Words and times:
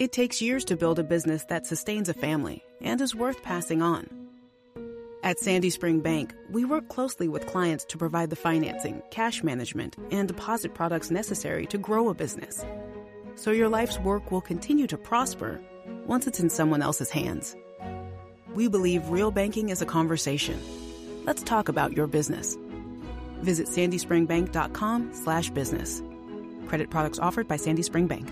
It 0.00 0.10
takes 0.10 0.42
years 0.42 0.64
to 0.64 0.76
build 0.76 0.98
a 0.98 1.04
business 1.04 1.44
that 1.44 1.66
sustains 1.66 2.08
a 2.08 2.14
family 2.14 2.64
and 2.80 3.00
is 3.00 3.14
worth 3.14 3.40
passing 3.44 3.80
on. 3.80 4.08
At 5.22 5.38
Sandy 5.38 5.70
Spring 5.70 6.00
Bank, 6.00 6.34
we 6.50 6.64
work 6.64 6.88
closely 6.88 7.28
with 7.28 7.46
clients 7.46 7.84
to 7.86 7.96
provide 7.96 8.30
the 8.30 8.36
financing, 8.36 9.02
cash 9.10 9.44
management, 9.44 9.96
and 10.10 10.26
deposit 10.26 10.74
products 10.74 11.12
necessary 11.12 11.64
to 11.66 11.78
grow 11.78 12.08
a 12.08 12.14
business. 12.14 12.64
So 13.36 13.52
your 13.52 13.68
life's 13.68 13.98
work 14.00 14.32
will 14.32 14.40
continue 14.40 14.88
to 14.88 14.98
prosper 14.98 15.60
once 16.06 16.26
it's 16.26 16.40
in 16.40 16.50
someone 16.50 16.82
else's 16.82 17.10
hands. 17.10 17.56
We 18.52 18.66
believe 18.66 19.08
real 19.10 19.30
banking 19.30 19.68
is 19.68 19.80
a 19.80 19.86
conversation. 19.86 20.60
Let's 21.24 21.44
talk 21.44 21.68
about 21.68 21.92
your 21.92 22.08
business. 22.08 22.56
Visit 23.42 23.68
sandyspringbank.com 23.68 25.10
slash 25.14 25.50
business. 25.50 26.02
Credit 26.66 26.90
products 26.90 27.20
offered 27.20 27.46
by 27.46 27.56
Sandy 27.56 27.82
Spring 27.82 28.08
Bank. 28.08 28.28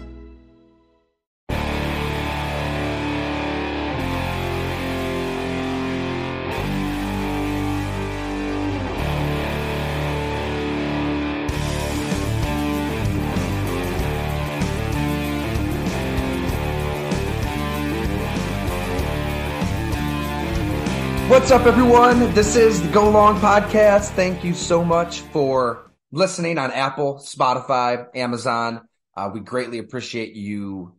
What's 21.43 21.51
up, 21.51 21.67
everyone? 21.67 22.33
This 22.35 22.55
is 22.55 22.81
the 22.81 22.89
Go 22.91 23.11
Long 23.11 23.37
Podcast. 23.41 24.11
Thank 24.11 24.45
you 24.45 24.55
so 24.55 24.85
much 24.85 25.23
for 25.23 25.91
listening 26.13 26.57
on 26.57 26.71
Apple, 26.71 27.17
Spotify, 27.17 28.07
Amazon. 28.15 28.83
Uh, 29.17 29.29
we 29.35 29.41
greatly 29.41 29.79
appreciate 29.79 30.37
you 30.37 30.95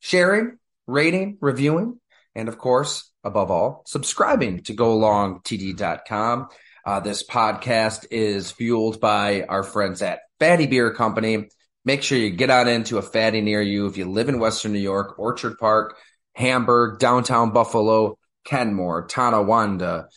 sharing, 0.00 0.58
rating, 0.88 1.38
reviewing, 1.40 2.00
and 2.34 2.48
of 2.48 2.58
course, 2.58 3.12
above 3.22 3.52
all, 3.52 3.84
subscribing 3.86 4.64
to 4.64 4.74
GoLongTD.com. 4.74 6.48
Uh, 6.84 6.98
this 6.98 7.24
podcast 7.24 8.06
is 8.10 8.50
fueled 8.50 9.00
by 9.00 9.42
our 9.42 9.62
friends 9.62 10.02
at 10.02 10.18
Fatty 10.40 10.66
Beer 10.66 10.92
Company. 10.92 11.48
Make 11.84 12.02
sure 12.02 12.18
you 12.18 12.30
get 12.30 12.50
on 12.50 12.66
into 12.66 12.98
a 12.98 13.02
fatty 13.02 13.40
near 13.40 13.62
you 13.62 13.86
if 13.86 13.96
you 13.96 14.10
live 14.10 14.28
in 14.28 14.40
Western 14.40 14.72
New 14.72 14.80
York, 14.80 15.16
Orchard 15.16 15.58
Park, 15.58 15.96
Hamburg, 16.34 16.98
downtown 16.98 17.52
Buffalo, 17.52 18.18
Kenmore, 18.46 19.06
Tonawanda. 19.06 20.08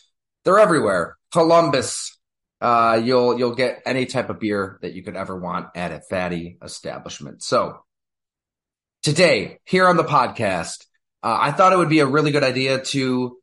They're 0.44 0.58
everywhere. 0.58 1.16
Columbus. 1.32 2.16
Uh, 2.60 3.00
you'll 3.02 3.38
you'll 3.38 3.54
get 3.54 3.82
any 3.86 4.06
type 4.06 4.30
of 4.30 4.38
beer 4.38 4.78
that 4.82 4.92
you 4.92 5.02
could 5.02 5.16
ever 5.16 5.36
want 5.38 5.68
at 5.74 5.92
a 5.92 6.00
fatty 6.00 6.58
establishment. 6.62 7.42
So 7.42 7.78
today, 9.02 9.58
here 9.64 9.86
on 9.86 9.96
the 9.96 10.04
podcast, 10.04 10.84
uh, 11.22 11.36
I 11.40 11.52
thought 11.52 11.72
it 11.72 11.78
would 11.78 11.88
be 11.88 12.00
a 12.00 12.06
really 12.06 12.30
good 12.30 12.44
idea 12.44 12.82
to 12.82 13.38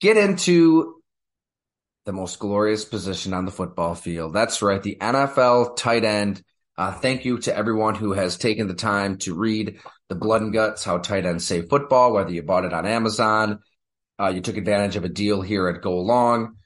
get 0.00 0.16
into 0.16 0.96
the 2.04 2.12
most 2.12 2.38
glorious 2.38 2.84
position 2.84 3.32
on 3.32 3.46
the 3.46 3.50
football 3.50 3.94
field. 3.94 4.34
That's 4.34 4.60
right, 4.60 4.82
the 4.82 4.98
NFL 5.00 5.76
tight 5.76 6.04
end. 6.04 6.42
Uh, 6.76 6.92
thank 6.92 7.24
you 7.24 7.38
to 7.38 7.56
everyone 7.56 7.94
who 7.94 8.12
has 8.12 8.36
taken 8.36 8.66
the 8.66 8.74
time 8.74 9.16
to 9.18 9.34
read 9.34 9.78
the 10.08 10.14
blood 10.14 10.42
and 10.42 10.52
guts, 10.52 10.84
how 10.84 10.98
tight 10.98 11.26
ends 11.26 11.46
save 11.46 11.68
football, 11.68 12.12
whether 12.12 12.32
you 12.32 12.42
bought 12.42 12.64
it 12.64 12.72
on 12.72 12.86
Amazon, 12.86 13.60
uh, 14.20 14.28
you 14.28 14.40
took 14.40 14.56
advantage 14.56 14.96
of 14.96 15.04
a 15.04 15.08
deal 15.08 15.42
here 15.42 15.68
at 15.68 15.82
Go 15.82 15.98
Long. 15.98 16.56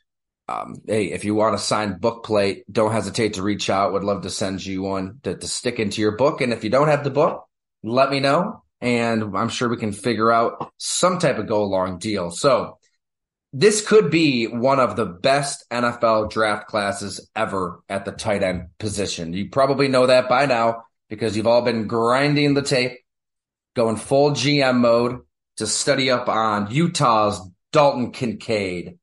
Um, 0.49 0.77
hey, 0.87 1.13
if 1.13 1.25
you 1.25 1.35
want 1.35 1.55
a 1.55 1.59
signed 1.59 2.01
book 2.01 2.25
plate, 2.25 2.65
don't 2.71 2.93
hesitate 2.93 3.35
to 3.35 3.43
reach 3.43 3.69
out. 3.69 3.93
Would 3.93 4.05
love 4.05 4.23
to 4.23 4.31
send 4.31 4.65
you 4.65 4.83
one 4.83 5.21
to, 5.23 5.37
to 5.37 5.49
stick 5.49 5.79
into 5.79 6.01
your 6.01 6.17
book. 6.17 6.41
And 6.41 6.53
if 6.53 6.65
you 6.65 6.71
don't 6.71 6.89
have 6.89 7.05
the 7.05 7.11
book, 7.11 7.47
let 7.83 8.11
me 8.11 8.21
know. 8.21 8.63
And 8.81 9.37
I'm 9.37 9.51
sure 9.51 9.69
we 9.69 9.77
can 9.77 9.93
figure 9.93 10.33
out 10.33 10.73
some 10.79 11.19
type 11.19 11.39
of 11.39 11.49
go 11.49 11.65
long 11.65 11.99
deal. 11.99 12.31
So 12.31 12.79
this 13.53 13.87
could 13.87 14.11
be 14.11 14.47
one 14.47 14.79
of 14.79 14.97
the 14.97 15.07
best 15.07 15.65
NFL 15.71 16.31
draft 16.31 16.67
classes 16.67 17.29
ever 17.35 17.81
at 17.89 18.05
the 18.05 18.13
tight 18.13 18.43
end 18.43 18.69
position. 18.79 19.33
You 19.33 19.51
probably 19.51 19.89
know 19.89 20.07
that 20.07 20.29
by 20.29 20.47
now 20.47 20.85
because 21.09 21.37
you've 21.37 21.47
all 21.47 21.63
been 21.63 21.87
grinding 21.87 22.55
the 22.55 22.63
tape, 22.63 22.99
going 23.79 23.97
full 23.97 24.33
GM 24.33 24.79
mode 24.79 25.21
to 25.57 25.67
study 25.67 26.11
up 26.11 26.29
on 26.29 26.69
Utah's 26.73 27.41
Dalton 27.71 28.11
Kincaid, 28.11 28.99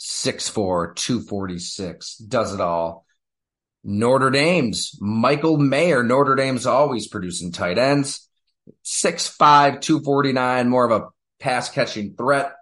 6'4, 0.00 0.96
246, 0.96 2.16
does 2.16 2.52
it 2.52 2.60
all. 2.60 3.06
Notre 3.84 4.30
Dame's 4.30 4.98
Michael 5.00 5.58
Mayer. 5.58 6.02
Notre 6.02 6.34
Dame's 6.34 6.66
always 6.66 7.06
producing 7.06 7.52
tight 7.52 7.78
ends. 7.78 8.28
6'5, 8.84 9.80
249, 9.80 10.68
more 10.68 10.90
of 10.90 11.02
a 11.02 11.06
pass 11.38 11.70
catching 11.70 12.16
threat. 12.16 12.52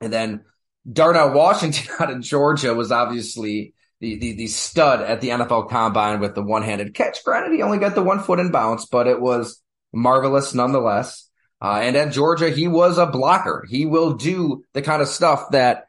And 0.00 0.12
then 0.12 0.44
Darnell 0.90 1.32
Washington 1.32 1.92
out 1.98 2.12
of 2.12 2.20
Georgia 2.20 2.72
was 2.72 2.92
obviously 2.92 3.74
the, 3.98 4.16
the, 4.16 4.36
the 4.36 4.46
stud 4.46 5.00
at 5.00 5.20
the 5.20 5.30
NFL 5.30 5.70
combine 5.70 6.20
with 6.20 6.36
the 6.36 6.42
one 6.42 6.62
handed 6.62 6.94
catch. 6.94 7.24
Granted, 7.24 7.52
he 7.52 7.62
only 7.62 7.78
got 7.78 7.96
the 7.96 8.02
one 8.02 8.20
foot 8.20 8.38
in 8.38 8.52
bounce, 8.52 8.86
but 8.86 9.08
it 9.08 9.20
was 9.20 9.60
marvelous 9.94 10.54
nonetheless. 10.54 11.28
Uh, 11.62 11.80
and 11.82 11.96
at 11.96 12.12
Georgia, 12.12 12.50
he 12.50 12.68
was 12.68 12.98
a 12.98 13.06
blocker. 13.06 13.64
He 13.68 13.86
will 13.86 14.14
do 14.14 14.64
the 14.74 14.82
kind 14.82 15.00
of 15.00 15.08
stuff 15.08 15.50
that 15.52 15.88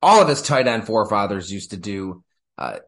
all 0.00 0.22
of 0.22 0.28
his 0.28 0.42
tight 0.42 0.68
end 0.68 0.86
forefathers 0.86 1.52
used 1.52 1.70
to 1.70 1.76
do 1.76 2.22
uh, 2.56 2.78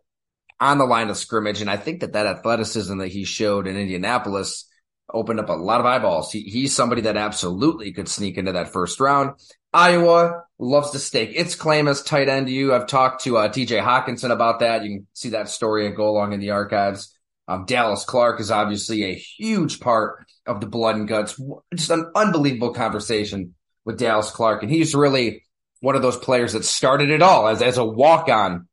on 0.60 0.78
the 0.78 0.84
line 0.84 1.08
of 1.08 1.16
scrimmage. 1.16 1.60
And 1.60 1.70
I 1.70 1.76
think 1.76 2.00
that 2.00 2.12
that 2.12 2.26
athleticism 2.26 2.98
that 2.98 3.08
he 3.08 3.24
showed 3.24 3.66
in 3.66 3.76
Indianapolis 3.76 4.66
opened 5.12 5.40
up 5.40 5.48
a 5.48 5.54
lot 5.54 5.80
of 5.80 5.86
eyeballs. 5.86 6.30
He, 6.30 6.42
he's 6.42 6.74
somebody 6.74 7.02
that 7.02 7.16
absolutely 7.16 7.92
could 7.92 8.08
sneak 8.08 8.38
into 8.38 8.52
that 8.52 8.72
first 8.72 9.00
round. 9.00 9.32
Iowa 9.72 10.44
loves 10.58 10.90
to 10.90 10.98
stake 10.98 11.30
its 11.34 11.54
claim 11.54 11.88
as 11.88 12.02
Tight 12.02 12.28
End 12.28 12.48
U. 12.48 12.74
I've 12.74 12.86
talked 12.86 13.24
to 13.24 13.38
uh, 13.38 13.48
TJ 13.48 13.82
Hockenson 13.82 14.30
about 14.30 14.60
that. 14.60 14.84
You 14.84 14.98
can 14.98 15.06
see 15.14 15.30
that 15.30 15.48
story 15.48 15.86
and 15.86 15.96
Go 15.96 16.12
Long 16.12 16.32
in 16.32 16.40
the 16.40 16.50
archives. 16.50 17.16
Um, 17.50 17.64
Dallas 17.64 18.04
Clark 18.04 18.40
is 18.40 18.52
obviously 18.52 19.02
a 19.02 19.14
huge 19.14 19.80
part 19.80 20.24
of 20.46 20.60
the 20.60 20.68
blood 20.68 20.94
and 20.94 21.08
guts. 21.08 21.40
Just 21.74 21.90
an 21.90 22.12
unbelievable 22.14 22.72
conversation 22.72 23.56
with 23.84 23.98
Dallas 23.98 24.30
Clark. 24.30 24.62
And 24.62 24.70
he's 24.70 24.94
really 24.94 25.42
one 25.80 25.96
of 25.96 26.02
those 26.02 26.16
players 26.16 26.52
that 26.52 26.64
started 26.64 27.10
it 27.10 27.22
all 27.22 27.48
as, 27.48 27.60
as 27.60 27.76
a 27.76 27.84
walk 27.84 28.28
on, 28.28 28.68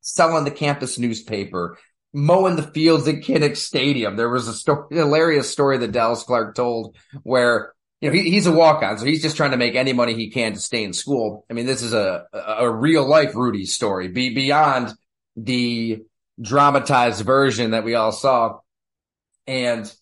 selling 0.00 0.42
the 0.42 0.50
campus 0.50 0.98
newspaper, 0.98 1.78
mowing 2.12 2.56
the 2.56 2.64
fields 2.64 3.06
at 3.06 3.16
Kinnick 3.16 3.56
Stadium. 3.56 4.16
There 4.16 4.28
was 4.28 4.48
a 4.48 4.54
story, 4.54 4.86
hilarious 4.90 5.48
story 5.48 5.78
that 5.78 5.92
Dallas 5.92 6.24
Clark 6.24 6.56
told 6.56 6.96
where 7.22 7.74
you 8.00 8.10
know, 8.10 8.16
he, 8.16 8.28
he's 8.28 8.46
a 8.46 8.52
walk 8.52 8.82
on, 8.82 8.98
so 8.98 9.04
he's 9.04 9.22
just 9.22 9.36
trying 9.36 9.52
to 9.52 9.56
make 9.56 9.76
any 9.76 9.92
money 9.92 10.14
he 10.14 10.30
can 10.30 10.54
to 10.54 10.60
stay 10.60 10.82
in 10.82 10.92
school. 10.92 11.46
I 11.48 11.54
mean, 11.54 11.66
this 11.66 11.82
is 11.82 11.92
a, 11.92 12.24
a, 12.32 12.68
real 12.68 13.08
life 13.08 13.36
Rudy 13.36 13.66
story 13.66 14.08
be 14.08 14.34
beyond 14.34 14.92
the 15.36 16.02
dramatized 16.40 17.24
version 17.24 17.72
that 17.72 17.84
we 17.84 17.94
all 17.94 18.12
saw. 18.12 18.58
And 19.46 19.92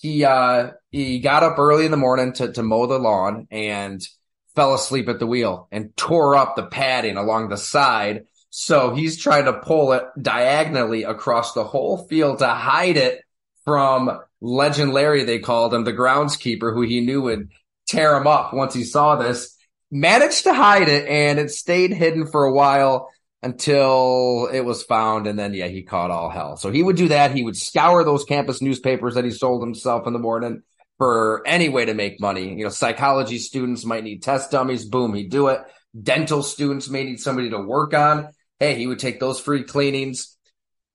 he, 0.00 0.24
uh, 0.24 0.72
he 0.90 1.20
got 1.20 1.42
up 1.42 1.58
early 1.58 1.84
in 1.84 1.90
the 1.90 1.96
morning 1.96 2.32
to, 2.34 2.52
to 2.52 2.62
mow 2.62 2.86
the 2.86 2.98
lawn 2.98 3.48
and 3.50 4.06
fell 4.54 4.74
asleep 4.74 5.08
at 5.08 5.18
the 5.18 5.26
wheel 5.26 5.68
and 5.72 5.96
tore 5.96 6.36
up 6.36 6.56
the 6.56 6.66
padding 6.66 7.16
along 7.16 7.48
the 7.48 7.56
side. 7.56 8.24
So 8.50 8.94
he's 8.94 9.20
trying 9.20 9.46
to 9.46 9.52
pull 9.52 9.92
it 9.92 10.04
diagonally 10.20 11.02
across 11.02 11.54
the 11.54 11.64
whole 11.64 12.06
field 12.06 12.38
to 12.38 12.48
hide 12.48 12.96
it 12.96 13.20
from 13.64 14.20
Legend 14.40 14.92
Larry, 14.92 15.24
they 15.24 15.38
called 15.38 15.72
him, 15.72 15.84
the 15.84 15.92
groundskeeper, 15.92 16.72
who 16.72 16.82
he 16.82 17.00
knew 17.00 17.22
would 17.22 17.50
tear 17.86 18.16
him 18.16 18.26
up 18.26 18.52
once 18.52 18.74
he 18.74 18.84
saw 18.84 19.16
this. 19.16 19.56
Managed 19.90 20.44
to 20.44 20.54
hide 20.54 20.88
it 20.88 21.08
and 21.08 21.38
it 21.38 21.50
stayed 21.50 21.92
hidden 21.92 22.26
for 22.26 22.44
a 22.44 22.52
while 22.52 23.10
until 23.44 24.48
it 24.52 24.60
was 24.60 24.82
found. 24.82 25.26
And 25.26 25.38
then, 25.38 25.54
yeah, 25.54 25.68
he 25.68 25.82
caught 25.82 26.10
all 26.10 26.30
hell. 26.30 26.56
So 26.56 26.70
he 26.70 26.82
would 26.82 26.96
do 26.96 27.08
that. 27.08 27.34
He 27.34 27.44
would 27.44 27.56
scour 27.56 28.04
those 28.04 28.24
campus 28.24 28.60
newspapers 28.60 29.14
that 29.14 29.24
he 29.24 29.30
sold 29.30 29.62
himself 29.62 30.06
in 30.06 30.12
the 30.12 30.18
morning 30.18 30.62
for 30.98 31.46
any 31.46 31.68
way 31.68 31.84
to 31.84 31.94
make 31.94 32.20
money. 32.20 32.56
You 32.56 32.64
know, 32.64 32.70
psychology 32.70 33.38
students 33.38 33.84
might 33.84 34.04
need 34.04 34.22
test 34.22 34.50
dummies. 34.50 34.84
Boom, 34.84 35.14
he'd 35.14 35.30
do 35.30 35.48
it. 35.48 35.60
Dental 36.00 36.42
students 36.42 36.88
may 36.88 37.04
need 37.04 37.20
somebody 37.20 37.50
to 37.50 37.58
work 37.58 37.94
on. 37.94 38.28
Hey, 38.58 38.74
he 38.74 38.86
would 38.86 38.98
take 38.98 39.20
those 39.20 39.40
free 39.40 39.62
cleanings 39.62 40.34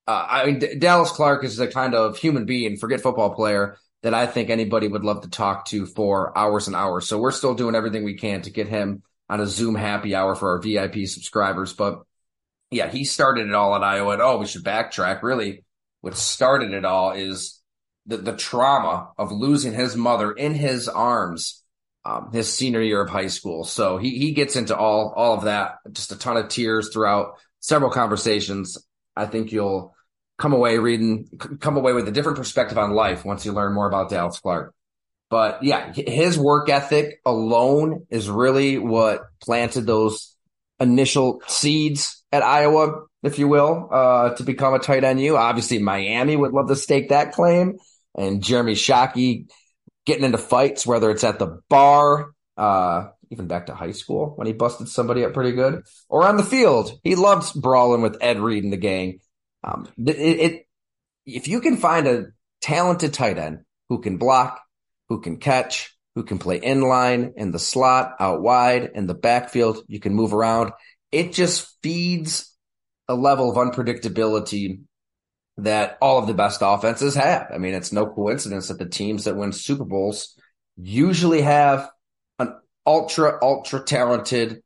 uh, 0.10 0.26
I 0.28 0.46
mean, 0.48 0.58
D- 0.58 0.74
Dallas 0.74 1.12
Clark 1.12 1.44
is 1.44 1.58
the 1.58 1.68
kind 1.68 1.94
of 1.94 2.18
human 2.18 2.46
being, 2.46 2.78
forget 2.78 3.00
football 3.00 3.36
player, 3.36 3.78
that 4.02 4.16
I 4.16 4.26
think 4.26 4.50
anybody 4.50 4.88
would 4.88 5.04
love 5.04 5.22
to 5.22 5.30
talk 5.30 5.66
to 5.66 5.86
for 5.86 6.36
hours 6.36 6.66
and 6.66 6.76
hours. 6.76 7.08
So 7.08 7.20
we're 7.20 7.30
still 7.30 7.54
doing 7.54 7.76
everything 7.76 8.04
we 8.04 8.16
can 8.16 8.42
to 8.42 8.50
get 8.50 8.68
him 8.68 9.04
on 9.30 9.40
a 9.40 9.46
Zoom 9.46 9.76
happy 9.76 10.16
hour 10.16 10.34
for 10.34 10.54
our 10.54 10.62
VIP 10.64 11.06
subscribers. 11.06 11.74
But 11.74 12.02
yeah, 12.72 12.90
he 12.90 13.04
started 13.04 13.48
it 13.48 13.54
all 13.54 13.76
at 13.76 13.84
Iowa. 13.84 14.14
And, 14.14 14.22
oh, 14.22 14.38
we 14.38 14.46
should 14.46 14.64
backtrack. 14.64 15.24
Really, 15.24 15.64
what 16.02 16.18
started 16.18 16.74
it 16.74 16.86
all 16.86 17.12
is 17.12 17.60
the, 18.06 18.18
the 18.18 18.36
trauma 18.36 19.12
of 19.18 19.32
losing 19.32 19.74
his 19.74 19.96
mother 19.96 20.32
in 20.32 20.54
his 20.54 20.88
arms 20.88 21.60
um, 22.06 22.32
his 22.32 22.52
senior 22.52 22.82
year 22.82 23.02
of 23.02 23.10
high 23.10 23.28
school. 23.28 23.64
So 23.64 23.98
he 23.98 24.18
he 24.18 24.32
gets 24.32 24.56
into 24.56 24.76
all 24.76 25.14
all 25.16 25.36
of 25.36 25.44
that, 25.44 25.80
just 25.92 26.12
a 26.12 26.18
ton 26.18 26.38
of 26.38 26.50
tears 26.50 26.90
throughout 26.92 27.40
several 27.60 27.92
conversations. 27.92 28.78
I 29.16 29.26
think 29.26 29.52
you'll 29.52 29.96
come 30.38 30.54
away 30.54 30.78
reading, 30.78 31.28
come 31.60 31.76
away 31.78 31.94
with 31.94 32.08
a 32.08 32.12
different 32.12 32.38
perspective 32.38 32.78
on 32.78 32.92
life 32.92 33.26
once 33.26 33.46
you 33.46 33.52
learn 33.52 33.74
more 33.74 33.88
about 33.88 34.10
Dallas 34.10 34.40
Clark. 34.40 34.74
But 35.30 35.64
yeah, 35.64 35.92
his 35.94 36.40
work 36.40 36.70
ethic 36.70 37.20
alone 37.26 38.08
is 38.10 38.30
really 38.30 38.78
what 38.78 39.22
planted 39.42 39.86
those 39.86 40.36
initial 40.80 41.42
seeds 41.48 42.24
at 42.32 42.44
Iowa, 42.44 43.06
if 43.24 43.40
you 43.40 43.48
will, 43.48 43.90
uh, 43.92 44.36
to 44.36 44.44
become 44.44 44.74
a 44.74 44.80
tight 44.80 45.04
end. 45.04 45.20
You 45.20 45.38
obviously 45.38 45.80
Miami 45.80 46.36
would 46.36 46.54
love 46.54 46.68
to 46.68 46.76
stake 46.76 47.10
that 47.10 47.34
claim, 47.34 47.78
and 48.16 48.44
Jeremy 48.44 48.74
Shockey 48.74 49.50
getting 50.06 50.26
into 50.26 50.38
fights, 50.38 50.86
whether 50.86 51.10
it's 51.12 51.24
at 51.24 51.40
the 51.40 51.62
bar, 51.70 52.32
uh, 52.58 53.10
even 53.30 53.48
back 53.48 53.68
to 53.68 53.76
high 53.76 53.92
school 53.92 54.34
when 54.36 54.48
he 54.48 54.54
busted 54.54 54.88
somebody 54.88 55.24
up 55.24 55.34
pretty 55.34 55.52
good, 55.52 55.84
or 56.08 56.28
on 56.28 56.38
the 56.38 56.44
field. 56.44 57.00
He 57.04 57.16
loves 57.16 57.52
brawling 57.52 58.02
with 58.02 58.18
Ed 58.22 58.40
Reed 58.40 58.64
and 58.64 58.74
the 58.74 58.78
gang. 58.78 59.20
Um, 59.64 59.88
it, 59.98 60.18
it, 60.18 60.68
if 61.26 61.48
you 61.48 61.62
can 61.62 61.78
find 61.78 62.08
a 62.08 62.28
talented 62.62 63.14
tight 63.14 63.38
end 63.38 63.60
who 63.90 64.02
can 64.02 64.18
block, 64.18 64.62
who 65.10 65.22
can 65.22 65.38
catch, 65.38 65.96
who 66.20 66.26
can 66.26 66.38
play 66.38 66.58
in 66.58 66.82
the 66.82 67.60
slot, 67.60 68.16
out 68.20 68.42
wide, 68.42 68.92
in 68.94 69.08
the 69.08 69.14
backfield, 69.14 69.86
you 69.88 70.02
can 70.02 70.14
move 70.14 70.34
around. 70.34 70.74
It 71.14 71.32
just 71.32 71.74
feeds 71.82 72.54
a 73.08 73.16
level 73.16 73.50
of 73.50 73.56
unpredictability 73.56 74.82
that 75.60 75.98
all 76.02 76.18
of 76.18 76.28
the 76.28 76.34
best 76.34 76.60
offenses 76.62 77.16
have. 77.16 77.48
I 77.54 77.58
mean, 77.58 77.74
it's 77.74 77.94
no 77.94 78.06
coincidence 78.06 78.68
that 78.68 78.80
the 78.80 78.90
teams 78.90 79.24
that 79.24 79.38
win 79.38 79.54
Super 79.54 79.86
Bowls 79.86 80.38
usually 80.76 81.40
have 81.40 81.90
an 82.38 82.54
ultra, 82.86 83.40
ultra 83.42 83.80
talented 83.80 84.62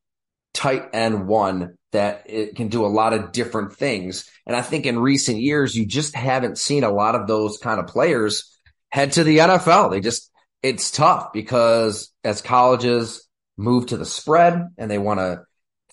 tight 0.55 0.89
end 0.91 1.27
one 1.27 1.75
that 1.91 2.23
it 2.25 2.55
can 2.55 2.69
do 2.69 2.83
a 2.83 2.87
lot 2.87 3.13
of 3.13 3.31
different 3.31 3.75
things. 3.75 4.27
And 4.47 4.55
I 4.55 4.63
think 4.63 4.87
in 4.87 4.97
recent 4.97 5.39
years, 5.39 5.75
you 5.75 5.85
just 5.85 6.15
haven't 6.15 6.57
seen 6.57 6.83
a 6.83 6.89
lot 6.91 7.13
of 7.13 7.27
those 7.27 7.59
kind 7.59 7.79
of 7.79 7.85
players 7.85 8.59
head 8.89 9.11
to 9.11 9.23
the 9.23 9.37
NFL. 9.37 9.91
They 9.91 9.99
just, 9.99 10.31
it's 10.63 10.89
tough 10.91 11.33
because 11.33 12.11
as 12.23 12.41
colleges 12.41 13.27
move 13.57 13.87
to 13.87 13.97
the 13.97 14.05
spread 14.05 14.69
and 14.77 14.89
they 14.89 14.97
want 14.97 15.19
to 15.19 15.43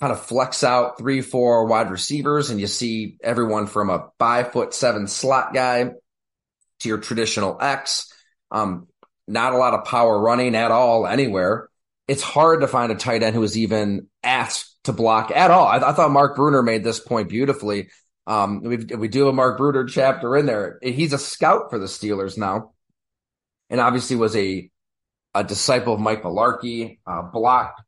kind 0.01 0.13
of 0.13 0.21
flex 0.21 0.65
out 0.65 0.97
three, 0.97 1.21
four 1.21 1.67
wide 1.67 1.91
receivers, 1.91 2.49
and 2.49 2.61
you 2.61 2.67
see 2.67 3.19
everyone 3.23 3.67
from 3.67 3.91
a 3.91 4.09
five 4.19 4.53
foot 4.53 4.73
seven 4.73 5.07
slot 5.07 5.53
guy 5.53 5.91
to 6.81 6.89
your 6.89 6.99
traditional 6.99 7.59
X. 7.61 8.11
Um, 8.51 8.87
not 9.29 9.53
a 9.53 9.59
lot 9.59 9.75
of 9.75 9.85
power 9.85 10.19
running 10.19 10.55
at 10.55 10.71
all 10.71 11.07
anywhere. 11.07 11.69
It's 12.09 12.23
hard 12.23 12.63
to 12.63 12.69
find 12.69 12.91
a 12.91 12.97
tight 12.97 13.23
end 13.23 13.37
who 13.37 13.43
is 13.43 13.59
even 13.59 14.09
asked 14.23 14.77
to 14.85 14.93
block 14.93 15.31
at 15.31 15.51
all. 15.51 15.67
I, 15.67 15.77
I 15.77 15.93
thought 15.93 16.11
Mark 16.11 16.37
Bruener 16.37 16.65
made 16.65 16.83
this 16.83 16.99
point 16.99 17.29
beautifully. 17.29 17.91
Um, 18.27 18.63
we 18.63 18.77
we 18.77 19.09
do 19.09 19.29
a 19.29 19.33
Mark 19.33 19.59
Bruener 19.59 19.89
chapter 19.89 20.37
in 20.37 20.47
there. 20.47 20.79
He's 20.83 21.13
a 21.13 21.19
scout 21.19 21.71
for 21.71 21.79
the 21.79 21.87
Steelers 21.87 22.39
now, 22.39 22.73
and 23.71 23.81
obviously 23.81 24.17
was 24.17 24.37
a 24.37 24.71
a 25.33 25.45
disciple 25.45 25.95
of 25.95 26.01
Mike 26.01 26.25
Mularkey, 26.25 26.99
uh, 27.07 27.23
blocked 27.23 27.81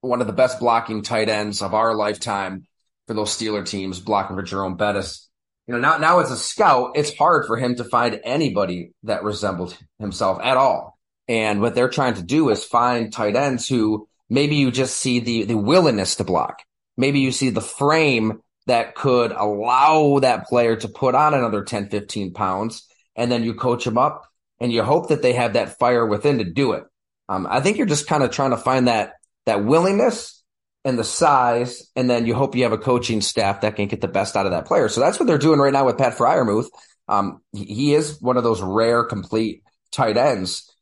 one 0.00 0.20
of 0.20 0.26
the 0.26 0.32
best 0.32 0.60
blocking 0.60 1.02
tight 1.02 1.28
ends 1.28 1.62
of 1.62 1.74
our 1.74 1.94
lifetime 1.94 2.66
for 3.06 3.14
those 3.14 3.30
Steeler 3.30 3.66
teams, 3.66 4.00
blocking 4.00 4.36
for 4.36 4.42
Jerome 4.42 4.76
Bettis. 4.76 5.28
You 5.66 5.74
know, 5.74 5.80
now, 5.80 5.98
now 5.98 6.20
as 6.20 6.30
a 6.30 6.36
scout, 6.36 6.92
it's 6.94 7.16
hard 7.16 7.46
for 7.46 7.56
him 7.56 7.76
to 7.76 7.84
find 7.84 8.20
anybody 8.24 8.92
that 9.04 9.24
resembled 9.24 9.76
himself 9.98 10.40
at 10.42 10.56
all. 10.56 10.98
And 11.28 11.60
what 11.60 11.74
they're 11.74 11.88
trying 11.88 12.14
to 12.14 12.22
do 12.22 12.48
is 12.48 12.64
find 12.64 13.12
tight 13.12 13.36
ends 13.36 13.68
who 13.68 14.08
maybe 14.28 14.56
you 14.56 14.70
just 14.70 14.96
see 14.96 15.20
the, 15.20 15.44
the 15.44 15.56
willingness 15.56 16.16
to 16.16 16.24
block. 16.24 16.62
Maybe 16.96 17.20
you 17.20 17.30
see 17.30 17.50
the 17.50 17.60
frame 17.60 18.40
that 18.66 18.94
could 18.94 19.32
allow 19.32 20.18
that 20.20 20.46
player 20.46 20.76
to 20.76 20.88
put 20.88 21.14
on 21.14 21.34
another 21.34 21.62
10, 21.62 21.88
15 21.88 22.32
pounds. 22.32 22.86
And 23.16 23.30
then 23.30 23.44
you 23.44 23.54
coach 23.54 23.86
him 23.86 23.98
up 23.98 24.29
and 24.60 24.72
you 24.72 24.82
hope 24.82 25.08
that 25.08 25.22
they 25.22 25.32
have 25.32 25.54
that 25.54 25.78
fire 25.78 26.06
within 26.06 26.38
to 26.38 26.44
do 26.44 26.72
it. 26.72 26.84
Um, 27.28 27.46
I 27.48 27.60
think 27.60 27.78
you're 27.78 27.86
just 27.86 28.06
kind 28.06 28.22
of 28.22 28.30
trying 28.30 28.50
to 28.50 28.56
find 28.56 28.88
that 28.88 29.14
that 29.46 29.64
willingness 29.64 30.42
and 30.84 30.98
the 30.98 31.04
size, 31.04 31.90
and 31.94 32.08
then 32.08 32.26
you 32.26 32.34
hope 32.34 32.54
you 32.54 32.62
have 32.62 32.72
a 32.72 32.78
coaching 32.78 33.20
staff 33.20 33.60
that 33.60 33.76
can 33.76 33.88
get 33.88 34.00
the 34.00 34.08
best 34.08 34.36
out 34.36 34.46
of 34.46 34.52
that 34.52 34.66
player. 34.66 34.88
So 34.88 35.00
that's 35.00 35.18
what 35.18 35.26
they're 35.26 35.38
doing 35.38 35.60
right 35.60 35.72
now 35.72 35.86
with 35.86 35.98
Pat 35.98 36.16
Freiermuth. 36.16 36.68
Um, 37.08 37.40
he 37.52 37.94
is 37.94 38.20
one 38.20 38.36
of 38.36 38.44
those 38.44 38.62
rare 38.62 39.04
complete 39.04 39.62
tight 39.92 40.16
ends. 40.16 40.72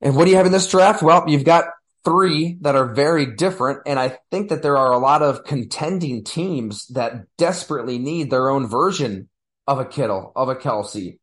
And 0.00 0.16
what 0.16 0.24
do 0.24 0.30
you 0.30 0.36
have 0.36 0.46
in 0.46 0.52
this 0.52 0.70
draft? 0.70 1.02
Well, 1.02 1.24
you've 1.28 1.44
got 1.44 1.66
three 2.04 2.58
that 2.60 2.76
are 2.76 2.92
very 2.92 3.34
different. 3.34 3.80
And 3.86 3.98
I 3.98 4.18
think 4.30 4.50
that 4.50 4.62
there 4.62 4.76
are 4.76 4.92
a 4.92 4.98
lot 4.98 5.22
of 5.22 5.44
contending 5.44 6.24
teams 6.24 6.86
that 6.88 7.24
desperately 7.38 7.98
need 7.98 8.30
their 8.30 8.50
own 8.50 8.66
version 8.66 9.28
of 9.66 9.78
a 9.78 9.84
Kittle, 9.84 10.32
of 10.36 10.48
a 10.48 10.54
Kelce, 10.54 11.18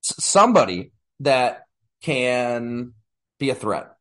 somebody 0.00 0.92
that 1.20 1.64
can 2.02 2.92
be 3.38 3.50
a 3.50 3.54
threat. 3.54 3.92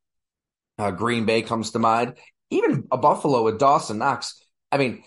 Uh, 0.78 0.92
Green 0.92 1.26
Bay 1.26 1.42
comes 1.42 1.72
to 1.72 1.80
mind. 1.80 2.16
Even 2.50 2.88
a 2.92 2.98
Buffalo 2.98 3.44
with 3.44 3.60
Dawson 3.60 3.98
Knox. 3.98 4.40
I 4.72 4.78
mean, 4.78 5.04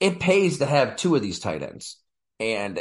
it 0.00 0.20
pays 0.20 0.58
to 0.58 0.66
have 0.66 0.96
two 0.96 1.14
of 1.14 1.22
these 1.22 1.38
tight 1.38 1.62
ends. 1.62 1.98
And 2.40 2.80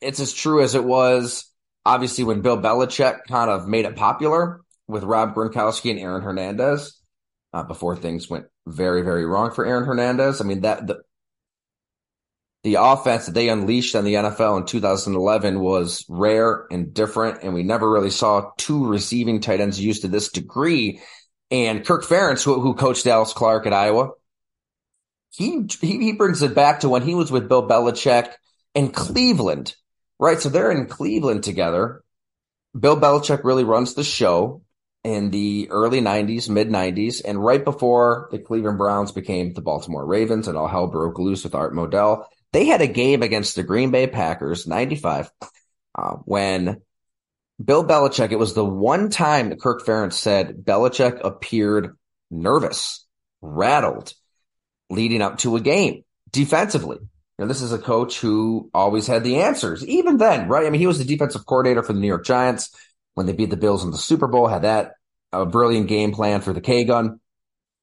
it's 0.00 0.20
as 0.20 0.32
true 0.32 0.62
as 0.62 0.74
it 0.74 0.84
was, 0.84 1.50
obviously, 1.86 2.24
when 2.24 2.42
Bill 2.42 2.58
Belichick 2.58 3.20
kind 3.28 3.50
of 3.50 3.68
made 3.68 3.84
it 3.84 3.96
popular 3.96 4.60
with 4.86 5.04
Rob 5.04 5.34
Gronkowski 5.34 5.90
and 5.90 5.98
Aaron 6.00 6.22
Hernandez 6.22 7.00
uh, 7.52 7.62
before 7.62 7.96
things 7.96 8.28
went 8.28 8.46
very, 8.66 9.02
very 9.02 9.24
wrong 9.24 9.52
for 9.52 9.64
Aaron 9.64 9.84
Hernandez. 9.84 10.40
I 10.40 10.44
mean, 10.44 10.62
that 10.62 10.86
the, 10.86 11.02
the 12.64 12.76
offense 12.80 13.26
that 13.26 13.32
they 13.32 13.48
unleashed 13.48 13.94
on 13.94 14.04
the 14.04 14.14
NFL 14.14 14.58
in 14.58 14.66
2011 14.66 15.60
was 15.60 16.04
rare 16.08 16.66
and 16.70 16.92
different, 16.92 17.44
and 17.44 17.54
we 17.54 17.62
never 17.62 17.88
really 17.88 18.10
saw 18.10 18.50
two 18.58 18.86
receiving 18.86 19.40
tight 19.40 19.60
ends 19.60 19.80
used 19.80 20.02
to 20.02 20.08
this 20.08 20.30
degree 20.30 21.00
and 21.54 21.84
Kirk 21.84 22.04
Ferentz, 22.04 22.42
who, 22.42 22.60
who 22.60 22.74
coached 22.74 23.04
Dallas 23.04 23.32
Clark 23.32 23.66
at 23.66 23.72
Iowa, 23.72 24.10
he, 25.30 25.66
he, 25.80 25.98
he 25.98 26.12
brings 26.12 26.42
it 26.42 26.54
back 26.54 26.80
to 26.80 26.88
when 26.88 27.02
he 27.02 27.14
was 27.14 27.30
with 27.30 27.48
Bill 27.48 27.66
Belichick 27.66 28.32
in 28.74 28.90
Cleveland, 28.90 29.74
right? 30.18 30.40
So 30.40 30.48
they're 30.48 30.72
in 30.72 30.86
Cleveland 30.86 31.44
together. 31.44 32.02
Bill 32.78 32.96
Belichick 32.96 33.44
really 33.44 33.64
runs 33.64 33.94
the 33.94 34.04
show 34.04 34.62
in 35.02 35.30
the 35.30 35.68
early 35.70 36.00
90s, 36.00 36.48
mid 36.48 36.70
90s, 36.70 37.22
and 37.24 37.44
right 37.44 37.64
before 37.64 38.28
the 38.32 38.38
Cleveland 38.38 38.78
Browns 38.78 39.12
became 39.12 39.52
the 39.52 39.60
Baltimore 39.60 40.04
Ravens 40.04 40.48
and 40.48 40.56
all 40.56 40.66
hell 40.66 40.86
broke 40.86 41.18
loose 41.18 41.44
with 41.44 41.54
Art 41.54 41.74
Modell, 41.74 42.24
they 42.54 42.66
had 42.66 42.80
a 42.80 42.86
game 42.86 43.22
against 43.22 43.56
the 43.56 43.64
Green 43.64 43.90
Bay 43.90 44.06
Packers, 44.06 44.64
95, 44.64 45.28
uh, 45.96 46.12
when 46.24 46.80
Bill 47.62 47.84
Belichick, 47.84 48.30
it 48.30 48.38
was 48.38 48.54
the 48.54 48.64
one 48.64 49.10
time 49.10 49.48
that 49.48 49.60
Kirk 49.60 49.84
Ferentz 49.84 50.12
said 50.12 50.58
Belichick 50.62 51.18
appeared 51.24 51.96
nervous, 52.30 53.04
rattled, 53.42 54.14
leading 54.88 55.20
up 55.20 55.38
to 55.38 55.56
a 55.56 55.60
game 55.60 56.04
defensively. 56.30 56.98
You 57.00 57.08
know, 57.44 57.46
this 57.48 57.60
is 57.60 57.72
a 57.72 57.78
coach 57.78 58.20
who 58.20 58.70
always 58.72 59.08
had 59.08 59.24
the 59.24 59.40
answers, 59.40 59.84
even 59.84 60.18
then, 60.18 60.46
right? 60.46 60.64
I 60.64 60.70
mean, 60.70 60.80
he 60.80 60.86
was 60.86 60.98
the 60.98 61.04
defensive 61.04 61.46
coordinator 61.46 61.82
for 61.82 61.92
the 61.92 61.98
New 61.98 62.06
York 62.06 62.24
Giants 62.24 62.70
when 63.14 63.26
they 63.26 63.32
beat 63.32 63.50
the 63.50 63.56
Bills 63.56 63.82
in 63.82 63.90
the 63.90 63.98
Super 63.98 64.28
Bowl, 64.28 64.46
had 64.46 64.62
that 64.62 64.92
a 65.32 65.44
brilliant 65.44 65.88
game 65.88 66.12
plan 66.12 66.40
for 66.40 66.52
the 66.52 66.60
K 66.60 66.84
gun. 66.84 67.18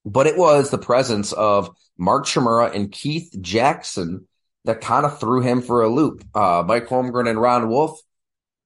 But 0.05 0.27
it 0.27 0.37
was 0.37 0.69
the 0.69 0.77
presence 0.77 1.33
of 1.33 1.75
Mark 1.97 2.25
Chmura 2.25 2.73
and 2.73 2.89
Keith 2.89 3.35
Jackson 3.41 4.27
that 4.65 4.81
kind 4.81 5.05
of 5.05 5.19
threw 5.19 5.41
him 5.41 5.61
for 5.61 5.81
a 5.81 5.89
loop. 5.89 6.23
Uh, 6.35 6.63
Mike 6.65 6.87
Holmgren 6.87 7.29
and 7.29 7.41
Ron 7.41 7.69
Wolf 7.69 7.99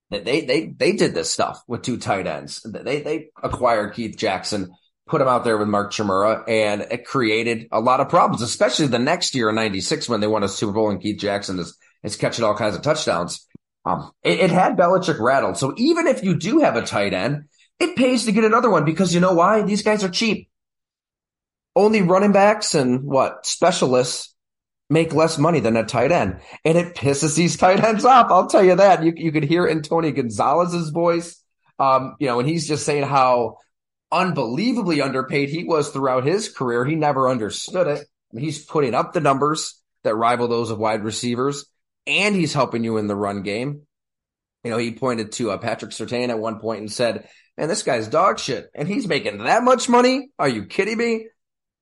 they 0.09 0.41
they 0.41 0.67
they 0.67 0.91
did 0.93 1.13
this 1.13 1.31
stuff 1.31 1.63
with 1.67 1.81
two 1.81 1.97
tight 1.97 2.27
ends. 2.27 2.61
They 2.63 3.01
they 3.01 3.29
acquired 3.41 3.93
Keith 3.93 4.17
Jackson, 4.17 4.71
put 5.07 5.21
him 5.21 5.27
out 5.27 5.43
there 5.43 5.57
with 5.57 5.67
Mark 5.67 5.91
Chmura, 5.91 6.47
and 6.47 6.81
it 6.81 7.05
created 7.05 7.67
a 7.71 7.79
lot 7.79 7.99
of 7.99 8.09
problems, 8.09 8.41
especially 8.41 8.87
the 8.87 8.99
next 8.99 9.33
year 9.33 9.49
in 9.49 9.55
'96 9.55 10.07
when 10.07 10.21
they 10.21 10.27
won 10.27 10.43
a 10.43 10.47
Super 10.47 10.73
Bowl 10.73 10.91
and 10.91 11.01
Keith 11.01 11.19
Jackson 11.19 11.59
is 11.59 11.75
is 12.03 12.15
catching 12.17 12.45
all 12.45 12.55
kinds 12.55 12.75
of 12.75 12.83
touchdowns. 12.83 13.47
Um, 13.83 14.11
it, 14.23 14.39
it 14.39 14.51
had 14.51 14.77
Belichick 14.77 15.19
rattled. 15.19 15.57
So 15.57 15.73
even 15.77 16.07
if 16.07 16.23
you 16.23 16.35
do 16.35 16.59
have 16.59 16.75
a 16.75 16.83
tight 16.83 17.13
end, 17.13 17.45
it 17.79 17.95
pays 17.95 18.25
to 18.25 18.31
get 18.31 18.43
another 18.43 18.69
one 18.69 18.85
because 18.85 19.13
you 19.13 19.19
know 19.19 19.33
why? 19.33 19.63
These 19.63 19.83
guys 19.83 20.03
are 20.03 20.09
cheap. 20.09 20.49
Only 21.75 22.01
running 22.01 22.31
backs 22.31 22.73
and 22.75 23.03
what 23.03 23.45
specialists 23.45 24.34
make 24.89 25.13
less 25.13 25.37
money 25.37 25.59
than 25.59 25.77
a 25.77 25.83
tight 25.83 26.11
end. 26.11 26.39
And 26.63 26.77
it 26.77 26.95
pisses 26.95 27.35
these 27.35 27.57
tight 27.57 27.83
ends 27.83 28.05
off. 28.05 28.27
I'll 28.29 28.47
tell 28.47 28.63
you 28.63 28.75
that. 28.75 29.03
You, 29.03 29.13
you 29.15 29.31
could 29.31 29.43
hear 29.43 29.67
Antonio 29.67 30.11
Gonzalez's 30.11 30.89
voice, 30.89 31.41
um, 31.79 32.15
you 32.19 32.27
know, 32.27 32.39
and 32.39 32.47
he's 32.47 32.67
just 32.67 32.85
saying 32.85 33.03
how 33.03 33.57
unbelievably 34.11 35.01
underpaid 35.01 35.49
he 35.49 35.63
was 35.63 35.89
throughout 35.89 36.23
his 36.23 36.49
career. 36.49 36.85
He 36.85 36.95
never 36.95 37.29
understood 37.29 37.87
it. 37.87 37.99
I 37.99 38.35
mean, 38.35 38.45
he's 38.45 38.63
putting 38.63 38.93
up 38.93 39.13
the 39.13 39.21
numbers 39.21 39.81
that 40.03 40.15
rival 40.15 40.47
those 40.47 40.69
of 40.69 40.77
wide 40.77 41.03
receivers, 41.03 41.65
and 42.05 42.35
he's 42.35 42.53
helping 42.53 42.83
you 42.83 42.97
in 42.97 43.07
the 43.07 43.15
run 43.15 43.41
game. 43.41 43.81
You 44.63 44.71
know, 44.71 44.77
he 44.77 44.91
pointed 44.93 45.31
to 45.33 45.51
uh, 45.51 45.57
Patrick 45.57 45.91
Surtain 45.91 46.29
at 46.29 46.39
one 46.39 46.59
point 46.59 46.79
and 46.81 46.91
said, 46.91 47.27
man, 47.57 47.67
this 47.67 47.83
guy's 47.83 48.07
dog 48.07 48.39
shit. 48.39 48.69
And 48.73 48.87
he's 48.87 49.07
making 49.07 49.39
that 49.39 49.63
much 49.63 49.89
money? 49.89 50.29
Are 50.39 50.49
you 50.49 50.65
kidding 50.65 50.97
me? 50.97 51.27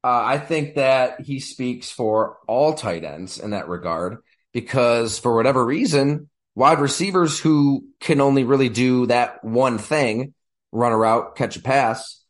Uh, 0.03 0.21
I 0.25 0.37
think 0.37 0.75
that 0.75 1.21
he 1.21 1.39
speaks 1.39 1.89
for 1.89 2.37
all 2.47 2.73
tight 2.73 3.03
ends 3.03 3.39
in 3.39 3.51
that 3.51 3.69
regard 3.69 4.17
because 4.51 5.17
for 5.17 5.35
whatever 5.35 5.65
reason, 5.65 6.29
wide 6.55 6.79
receivers 6.79 7.39
who 7.39 7.87
can 7.99 8.19
only 8.19 8.43
really 8.43 8.69
do 8.69 9.05
that 9.07 9.43
one 9.43 9.77
thing 9.77 10.33
run 10.71 10.91
a 10.91 10.97
route, 10.97 11.35
catch 11.35 11.55
a 11.55 11.61
pass, 11.61 12.21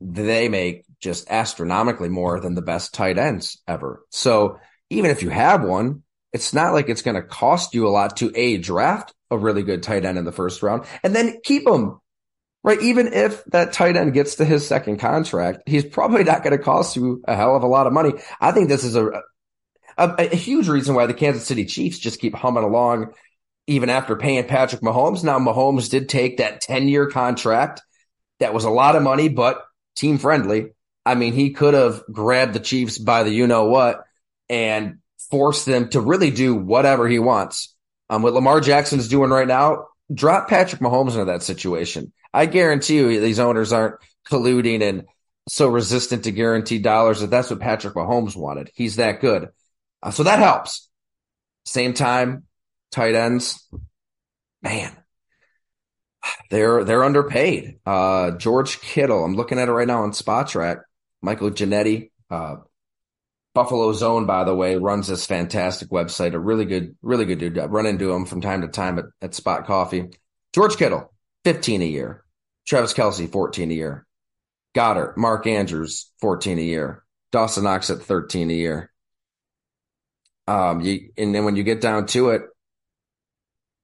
they 0.00 0.48
make 0.48 0.84
just 1.00 1.30
astronomically 1.30 2.08
more 2.08 2.40
than 2.40 2.54
the 2.54 2.62
best 2.62 2.92
tight 2.92 3.16
ends 3.16 3.62
ever. 3.66 4.04
So 4.10 4.58
even 4.90 5.10
if 5.10 5.22
you 5.22 5.30
have 5.30 5.62
one, 5.62 6.02
it's 6.32 6.52
not 6.52 6.72
like 6.72 6.88
it's 6.88 7.02
going 7.02 7.14
to 7.14 7.22
cost 7.22 7.74
you 7.74 7.86
a 7.86 7.90
lot 7.90 8.16
to 8.18 8.32
a 8.34 8.58
draft 8.58 9.14
a 9.30 9.38
really 9.38 9.62
good 9.62 9.82
tight 9.82 10.04
end 10.04 10.18
in 10.18 10.24
the 10.24 10.32
first 10.32 10.62
round 10.62 10.84
and 11.02 11.14
then 11.14 11.40
keep 11.44 11.64
them. 11.64 12.00
Right. 12.64 12.80
Even 12.80 13.12
if 13.12 13.44
that 13.46 13.74
tight 13.74 13.94
end 13.94 14.14
gets 14.14 14.36
to 14.36 14.44
his 14.44 14.66
second 14.66 14.96
contract, 14.96 15.64
he's 15.66 15.84
probably 15.84 16.24
not 16.24 16.42
going 16.42 16.56
to 16.56 16.64
cost 16.64 16.96
you 16.96 17.22
a 17.28 17.36
hell 17.36 17.54
of 17.54 17.62
a 17.62 17.66
lot 17.66 17.86
of 17.86 17.92
money. 17.92 18.14
I 18.40 18.52
think 18.52 18.70
this 18.70 18.84
is 18.84 18.96
a, 18.96 19.22
a, 19.98 20.14
a 20.18 20.34
huge 20.34 20.66
reason 20.66 20.94
why 20.94 21.04
the 21.04 21.12
Kansas 21.12 21.46
City 21.46 21.66
Chiefs 21.66 21.98
just 21.98 22.20
keep 22.20 22.34
humming 22.34 22.64
along 22.64 23.12
even 23.66 23.90
after 23.90 24.16
paying 24.16 24.46
Patrick 24.46 24.80
Mahomes. 24.80 25.22
Now, 25.22 25.38
Mahomes 25.38 25.90
did 25.90 26.08
take 26.08 26.38
that 26.38 26.62
10 26.62 26.88
year 26.88 27.10
contract. 27.10 27.82
That 28.40 28.54
was 28.54 28.64
a 28.64 28.70
lot 28.70 28.96
of 28.96 29.02
money, 29.02 29.28
but 29.28 29.62
team 29.94 30.16
friendly. 30.16 30.70
I 31.06 31.16
mean, 31.16 31.34
he 31.34 31.50
could 31.50 31.74
have 31.74 32.02
grabbed 32.10 32.54
the 32.54 32.60
Chiefs 32.60 32.96
by 32.96 33.24
the 33.24 33.30
you 33.30 33.46
know 33.46 33.66
what 33.66 34.04
and 34.48 35.00
forced 35.30 35.66
them 35.66 35.88
to 35.90 36.00
really 36.00 36.30
do 36.30 36.54
whatever 36.54 37.06
he 37.08 37.18
wants. 37.18 37.74
Um, 38.08 38.22
what 38.22 38.32
Lamar 38.32 38.60
Jackson 38.60 38.98
is 38.98 39.08
doing 39.08 39.30
right 39.30 39.48
now, 39.48 39.88
drop 40.14 40.48
Patrick 40.48 40.80
Mahomes 40.80 41.12
into 41.12 41.26
that 41.26 41.42
situation. 41.42 42.12
I 42.32 42.46
guarantee 42.46 42.96
you 42.96 43.20
these 43.20 43.38
owners 43.38 43.72
aren't 43.72 43.96
colluding 44.28 44.82
and 44.82 45.04
so 45.48 45.68
resistant 45.68 46.24
to 46.24 46.32
guaranteed 46.32 46.82
dollars 46.82 47.20
that 47.20 47.30
that's 47.30 47.50
what 47.50 47.60
Patrick 47.60 47.94
Mahomes 47.94 48.34
wanted. 48.36 48.70
He's 48.74 48.96
that 48.96 49.20
good. 49.20 49.48
Uh, 50.02 50.10
so 50.10 50.22
that 50.22 50.38
helps. 50.38 50.88
Same 51.66 51.94
time, 51.94 52.44
tight 52.90 53.14
ends, 53.14 53.66
man, 54.62 54.92
they're 56.50 56.84
they're 56.84 57.04
underpaid. 57.04 57.78
Uh, 57.86 58.32
George 58.32 58.80
Kittle, 58.80 59.24
I'm 59.24 59.36
looking 59.36 59.58
at 59.58 59.68
it 59.68 59.72
right 59.72 59.86
now 59.86 60.02
on 60.02 60.12
Spotrac. 60.12 60.82
Michael 61.22 61.50
Ginnitti, 61.50 62.10
uh, 62.30 62.56
Buffalo 63.54 63.92
Zone, 63.92 64.26
by 64.26 64.42
the 64.42 64.54
way, 64.54 64.76
runs 64.76 65.06
this 65.06 65.26
fantastic 65.26 65.88
website. 65.88 66.34
A 66.34 66.38
really 66.38 66.64
good, 66.64 66.96
really 67.02 67.24
good 67.24 67.38
dude. 67.38 67.58
I 67.58 67.66
run 67.66 67.86
into 67.86 68.10
him 68.10 68.26
from 68.26 68.40
time 68.40 68.62
to 68.62 68.68
time 68.68 68.98
at, 68.98 69.04
at 69.22 69.34
Spot 69.34 69.64
Coffee. 69.64 70.10
George 70.52 70.76
Kittle, 70.76 71.12
15 71.44 71.82
a 71.82 71.86
year. 71.86 72.24
Travis 72.66 72.92
Kelce, 72.94 73.30
14 73.30 73.70
a 73.70 73.74
year. 73.74 74.06
Goedert, 74.74 75.16
Mark 75.16 75.46
Andrews, 75.46 76.10
14 76.20 76.58
a 76.58 76.62
year. 76.62 77.04
Dawson 77.30 77.64
Knox 77.64 77.90
at 77.90 78.02
13 78.02 78.50
a 78.50 78.54
year. 78.54 78.90
Um, 80.46 80.80
you, 80.80 81.10
and 81.16 81.34
then 81.34 81.44
when 81.44 81.56
you 81.56 81.62
get 81.62 81.80
down 81.80 82.06
to 82.06 82.30
it, 82.30 82.42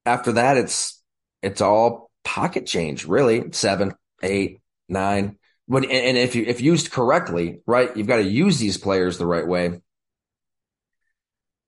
after 0.04 0.32
that, 0.32 0.56
it's, 0.56 1.00
it's 1.42 1.60
all 1.60 2.10
pocket 2.24 2.66
change, 2.66 3.06
really. 3.06 3.52
Seven, 3.52 3.94
eight, 4.22 4.60
nine. 4.88 5.38
When, 5.70 5.84
and 5.84 6.18
if 6.18 6.34
you, 6.34 6.42
if 6.48 6.60
used 6.60 6.90
correctly, 6.90 7.60
right, 7.64 7.96
you've 7.96 8.08
got 8.08 8.16
to 8.16 8.24
use 8.24 8.58
these 8.58 8.76
players 8.76 9.18
the 9.18 9.26
right 9.26 9.46
way. 9.46 9.80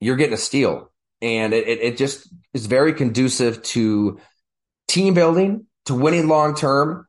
You're 0.01 0.17
getting 0.17 0.35
a 0.35 0.39
steal. 0.39 0.91
And 1.21 1.53
it, 1.53 1.69
it, 1.69 1.81
it 1.81 1.97
just 1.99 2.27
is 2.53 2.67
very 2.67 2.95
conducive 2.95 3.63
to 3.63 4.19
team 4.89 5.15
building, 5.15 5.67
to 5.87 5.95
winning 5.95 6.27
long 6.27 6.57
term. 6.57 7.07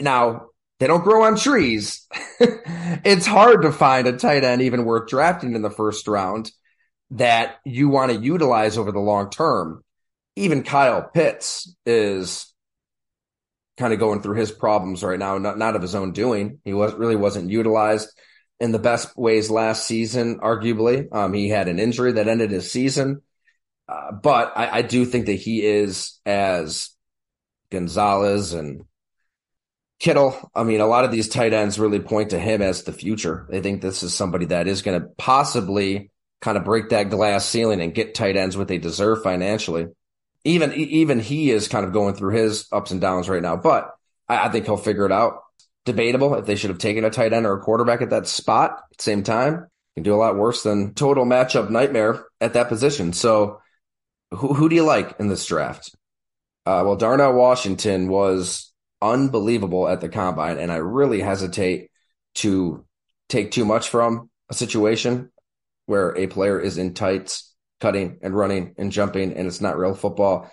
Now, 0.00 0.46
they 0.80 0.88
don't 0.88 1.04
grow 1.04 1.22
on 1.22 1.36
trees. 1.36 2.04
it's 2.40 3.26
hard 3.26 3.62
to 3.62 3.70
find 3.70 4.08
a 4.08 4.16
tight 4.16 4.42
end 4.42 4.62
even 4.62 4.84
worth 4.84 5.08
drafting 5.08 5.54
in 5.54 5.62
the 5.62 5.70
first 5.70 6.08
round 6.08 6.50
that 7.12 7.58
you 7.64 7.88
want 7.88 8.10
to 8.10 8.18
utilize 8.18 8.76
over 8.76 8.90
the 8.90 8.98
long 8.98 9.30
term 9.30 9.84
even 10.36 10.62
Kyle 10.62 11.02
Pitts 11.02 11.74
is 11.84 12.49
kind 13.80 13.94
of 13.94 13.98
going 13.98 14.20
through 14.20 14.36
his 14.36 14.52
problems 14.52 15.02
right 15.02 15.18
now, 15.18 15.38
not, 15.38 15.58
not 15.58 15.74
of 15.74 15.82
his 15.82 15.94
own 15.94 16.12
doing. 16.12 16.60
He 16.64 16.74
was 16.74 16.94
really 16.94 17.16
wasn't 17.16 17.50
utilized 17.50 18.08
in 18.60 18.72
the 18.72 18.78
best 18.78 19.16
ways 19.16 19.50
last 19.50 19.86
season, 19.86 20.38
arguably. 20.38 21.08
Um, 21.10 21.32
he 21.32 21.48
had 21.48 21.66
an 21.66 21.80
injury 21.80 22.12
that 22.12 22.28
ended 22.28 22.50
his 22.50 22.70
season. 22.70 23.22
Uh, 23.88 24.12
but 24.12 24.52
I, 24.54 24.78
I, 24.78 24.82
do 24.82 25.04
think 25.04 25.26
that 25.26 25.32
he 25.32 25.66
is 25.66 26.20
as 26.24 26.90
Gonzalez 27.70 28.52
and 28.52 28.84
Kittle. 29.98 30.36
I 30.54 30.62
mean, 30.62 30.80
a 30.80 30.86
lot 30.86 31.04
of 31.04 31.10
these 31.10 31.28
tight 31.28 31.52
ends 31.52 31.78
really 31.78 31.98
point 31.98 32.30
to 32.30 32.38
him 32.38 32.62
as 32.62 32.84
the 32.84 32.92
future. 32.92 33.48
They 33.50 33.60
think 33.60 33.80
this 33.80 34.04
is 34.04 34.14
somebody 34.14 34.46
that 34.46 34.68
is 34.68 34.82
going 34.82 35.00
to 35.00 35.08
possibly 35.18 36.12
kind 36.40 36.56
of 36.56 36.64
break 36.64 36.90
that 36.90 37.10
glass 37.10 37.46
ceiling 37.46 37.80
and 37.80 37.94
get 37.94 38.14
tight 38.14 38.36
ends 38.36 38.56
what 38.56 38.68
they 38.68 38.78
deserve 38.78 39.24
financially 39.24 39.86
even 40.44 40.72
even 40.74 41.20
he 41.20 41.50
is 41.50 41.68
kind 41.68 41.84
of 41.84 41.92
going 41.92 42.14
through 42.14 42.34
his 42.34 42.66
ups 42.72 42.90
and 42.90 43.00
downs 43.00 43.28
right 43.28 43.42
now. 43.42 43.56
But 43.56 43.90
I, 44.28 44.46
I 44.46 44.48
think 44.48 44.66
he'll 44.66 44.76
figure 44.76 45.06
it 45.06 45.12
out. 45.12 45.40
Debatable 45.86 46.34
if 46.34 46.46
they 46.46 46.56
should 46.56 46.70
have 46.70 46.78
taken 46.78 47.04
a 47.04 47.10
tight 47.10 47.32
end 47.32 47.46
or 47.46 47.54
a 47.54 47.60
quarterback 47.60 48.02
at 48.02 48.10
that 48.10 48.26
spot 48.26 48.72
at 48.90 48.98
the 48.98 49.02
same 49.02 49.22
time. 49.22 49.66
Can 49.94 50.04
do 50.04 50.14
a 50.14 50.16
lot 50.16 50.36
worse 50.36 50.62
than 50.62 50.94
total 50.94 51.24
matchup 51.24 51.68
nightmare 51.68 52.24
at 52.40 52.52
that 52.52 52.68
position. 52.68 53.12
So, 53.12 53.60
who 54.30 54.54
who 54.54 54.68
do 54.68 54.76
you 54.76 54.84
like 54.84 55.18
in 55.18 55.28
this 55.28 55.44
draft? 55.46 55.94
Uh, 56.66 56.84
well, 56.84 56.96
Darnell 56.96 57.32
Washington 57.32 58.08
was 58.08 58.72
unbelievable 59.02 59.88
at 59.88 60.00
the 60.00 60.08
combine, 60.08 60.58
and 60.58 60.70
I 60.70 60.76
really 60.76 61.20
hesitate 61.20 61.90
to 62.36 62.84
take 63.28 63.50
too 63.50 63.64
much 63.64 63.88
from 63.88 64.30
a 64.48 64.54
situation 64.54 65.32
where 65.86 66.16
a 66.16 66.26
player 66.26 66.60
is 66.60 66.78
in 66.78 66.94
tights 66.94 67.49
cutting 67.80 68.18
and 68.22 68.36
running 68.36 68.74
and 68.78 68.92
jumping, 68.92 69.32
and 69.32 69.46
it's 69.46 69.60
not 69.60 69.78
real 69.78 69.94
football. 69.94 70.50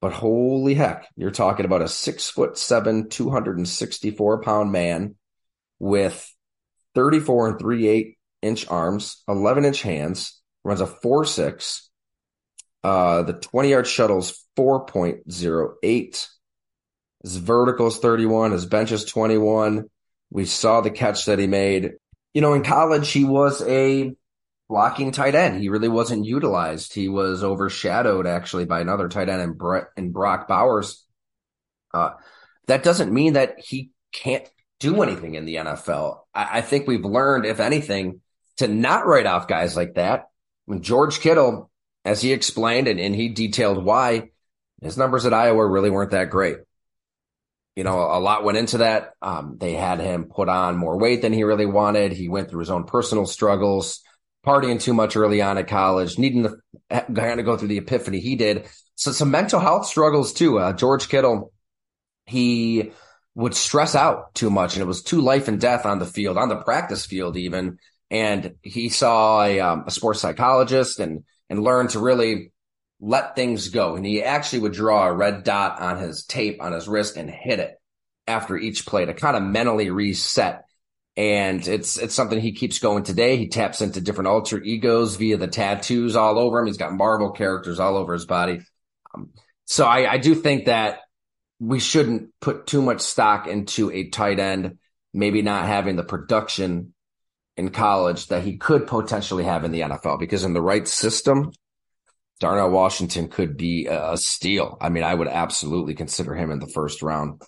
But 0.00 0.12
holy 0.12 0.74
heck, 0.74 1.08
you're 1.16 1.30
talking 1.30 1.64
about 1.64 1.82
a 1.82 1.88
six 1.88 2.28
foot 2.28 2.56
seven, 2.56 3.08
264 3.08 4.42
pound 4.42 4.70
man 4.70 5.16
with 5.78 6.32
34 6.94 7.48
and 7.48 7.58
3 7.58 7.88
8 7.88 8.18
inch 8.42 8.68
arms, 8.68 9.22
11 9.28 9.64
inch 9.64 9.82
hands, 9.82 10.40
runs 10.64 10.80
a 10.80 10.86
4 10.86 11.24
6. 11.24 11.90
Uh, 12.84 13.22
the 13.22 13.32
20 13.32 13.70
yard 13.70 13.86
shuttle's 13.86 14.44
4.08. 14.56 16.28
His 17.22 17.36
vertical 17.36 17.88
is 17.88 17.98
31. 17.98 18.52
His 18.52 18.66
bench 18.66 18.92
is 18.92 19.04
21. 19.04 19.84
We 20.30 20.44
saw 20.44 20.80
the 20.80 20.90
catch 20.90 21.26
that 21.26 21.38
he 21.38 21.46
made. 21.46 21.94
You 22.34 22.40
know, 22.40 22.54
in 22.54 22.62
college, 22.62 23.10
he 23.10 23.24
was 23.24 23.62
a 23.62 24.14
blocking 24.68 25.12
tight 25.12 25.34
end. 25.34 25.60
He 25.60 25.70
really 25.70 25.88
wasn't 25.88 26.26
utilized. 26.26 26.94
He 26.94 27.08
was 27.08 27.42
overshadowed 27.42 28.26
actually 28.26 28.66
by 28.66 28.80
another 28.80 29.08
tight 29.08 29.28
end 29.28 29.42
in, 29.42 29.52
Brett, 29.54 29.88
in 29.96 30.12
Brock 30.12 30.46
Bowers. 30.46 31.04
Uh, 31.92 32.10
that 32.66 32.82
doesn't 32.82 33.12
mean 33.12 33.32
that 33.32 33.58
he 33.58 33.90
can't 34.12 34.48
do 34.78 35.02
anything 35.02 35.34
in 35.34 35.46
the 35.46 35.56
NFL. 35.56 36.20
I, 36.34 36.58
I, 36.58 36.60
think 36.60 36.86
we've 36.86 37.04
learned, 37.04 37.46
if 37.46 37.60
anything, 37.60 38.20
to 38.58 38.68
not 38.68 39.06
write 39.06 39.26
off 39.26 39.48
guys 39.48 39.74
like 39.74 39.94
that. 39.94 40.28
When 40.66 40.82
George 40.82 41.20
Kittle, 41.20 41.70
as 42.04 42.20
he 42.20 42.32
explained 42.32 42.88
and, 42.88 43.00
and 43.00 43.14
he 43.14 43.30
detailed 43.30 43.82
why, 43.82 44.30
his 44.82 44.98
numbers 44.98 45.24
at 45.24 45.34
Iowa 45.34 45.66
really 45.66 45.90
weren't 45.90 46.10
that 46.10 46.30
great. 46.30 46.58
You 47.74 47.84
know, 47.84 47.98
a 47.98 48.20
lot 48.20 48.44
went 48.44 48.58
into 48.58 48.78
that. 48.78 49.12
Um, 49.22 49.56
they 49.58 49.72
had 49.72 50.00
him 50.00 50.24
put 50.24 50.48
on 50.48 50.76
more 50.76 50.98
weight 50.98 51.22
than 51.22 51.32
he 51.32 51.44
really 51.44 51.66
wanted. 51.66 52.12
He 52.12 52.28
went 52.28 52.50
through 52.50 52.60
his 52.60 52.70
own 52.70 52.84
personal 52.84 53.24
struggles 53.24 54.02
partying 54.48 54.80
too 54.80 54.94
much 54.94 55.14
early 55.14 55.42
on 55.42 55.58
at 55.58 55.68
college, 55.68 56.18
needing 56.18 56.44
to 56.44 56.56
kind 56.90 57.38
of 57.38 57.44
go 57.44 57.56
through 57.56 57.68
the 57.68 57.78
epiphany 57.78 58.18
he 58.18 58.34
did. 58.34 58.66
So 58.94 59.12
some 59.12 59.30
mental 59.30 59.60
health 59.60 59.86
struggles 59.86 60.32
too. 60.32 60.58
Uh, 60.58 60.72
George 60.72 61.08
Kittle, 61.08 61.52
he 62.24 62.92
would 63.34 63.54
stress 63.54 63.94
out 63.94 64.34
too 64.34 64.48
much 64.48 64.74
and 64.74 64.82
it 64.82 64.86
was 64.86 65.02
too 65.02 65.20
life 65.20 65.48
and 65.48 65.60
death 65.60 65.84
on 65.84 65.98
the 65.98 66.06
field, 66.06 66.38
on 66.38 66.48
the 66.48 66.56
practice 66.56 67.04
field 67.04 67.36
even. 67.36 67.78
And 68.10 68.54
he 68.62 68.88
saw 68.88 69.44
a, 69.44 69.60
um, 69.60 69.84
a 69.86 69.90
sports 69.90 70.20
psychologist 70.20 70.98
and, 70.98 71.24
and 71.50 71.62
learned 71.62 71.90
to 71.90 72.00
really 72.00 72.52
let 73.00 73.36
things 73.36 73.68
go. 73.68 73.96
And 73.96 74.04
he 74.04 74.22
actually 74.22 74.60
would 74.60 74.72
draw 74.72 75.06
a 75.06 75.12
red 75.12 75.44
dot 75.44 75.80
on 75.80 75.98
his 75.98 76.24
tape 76.24 76.62
on 76.62 76.72
his 76.72 76.88
wrist 76.88 77.18
and 77.18 77.30
hit 77.30 77.60
it 77.60 77.74
after 78.26 78.56
each 78.56 78.86
play 78.86 79.04
to 79.04 79.12
kind 79.12 79.36
of 79.36 79.42
mentally 79.42 79.90
reset 79.90 80.64
and 81.18 81.66
it's 81.66 81.98
it's 81.98 82.14
something 82.14 82.40
he 82.40 82.52
keeps 82.52 82.78
going 82.78 83.02
today. 83.02 83.36
He 83.36 83.48
taps 83.48 83.80
into 83.80 84.00
different 84.00 84.28
alter 84.28 84.62
egos 84.62 85.16
via 85.16 85.36
the 85.36 85.48
tattoos 85.48 86.14
all 86.14 86.38
over 86.38 86.60
him. 86.60 86.66
He's 86.66 86.76
got 86.76 86.92
Marvel 86.92 87.32
characters 87.32 87.80
all 87.80 87.96
over 87.96 88.12
his 88.12 88.24
body. 88.24 88.60
Um, 89.12 89.30
so 89.64 89.84
I, 89.84 90.12
I 90.12 90.18
do 90.18 90.36
think 90.36 90.66
that 90.66 91.00
we 91.58 91.80
shouldn't 91.80 92.30
put 92.40 92.68
too 92.68 92.82
much 92.82 93.00
stock 93.00 93.48
into 93.48 93.90
a 93.90 94.10
tight 94.10 94.38
end, 94.38 94.78
maybe 95.12 95.42
not 95.42 95.66
having 95.66 95.96
the 95.96 96.04
production 96.04 96.94
in 97.56 97.70
college 97.70 98.28
that 98.28 98.44
he 98.44 98.56
could 98.56 98.86
potentially 98.86 99.42
have 99.42 99.64
in 99.64 99.72
the 99.72 99.80
NFL 99.80 100.20
because 100.20 100.44
in 100.44 100.52
the 100.52 100.62
right 100.62 100.86
system, 100.86 101.50
Darnell 102.38 102.70
Washington 102.70 103.26
could 103.26 103.56
be 103.56 103.88
a 103.90 104.16
steal. 104.16 104.78
I 104.80 104.88
mean, 104.88 105.02
I 105.02 105.14
would 105.14 105.26
absolutely 105.26 105.96
consider 105.96 106.36
him 106.36 106.52
in 106.52 106.60
the 106.60 106.68
first 106.68 107.02
round. 107.02 107.42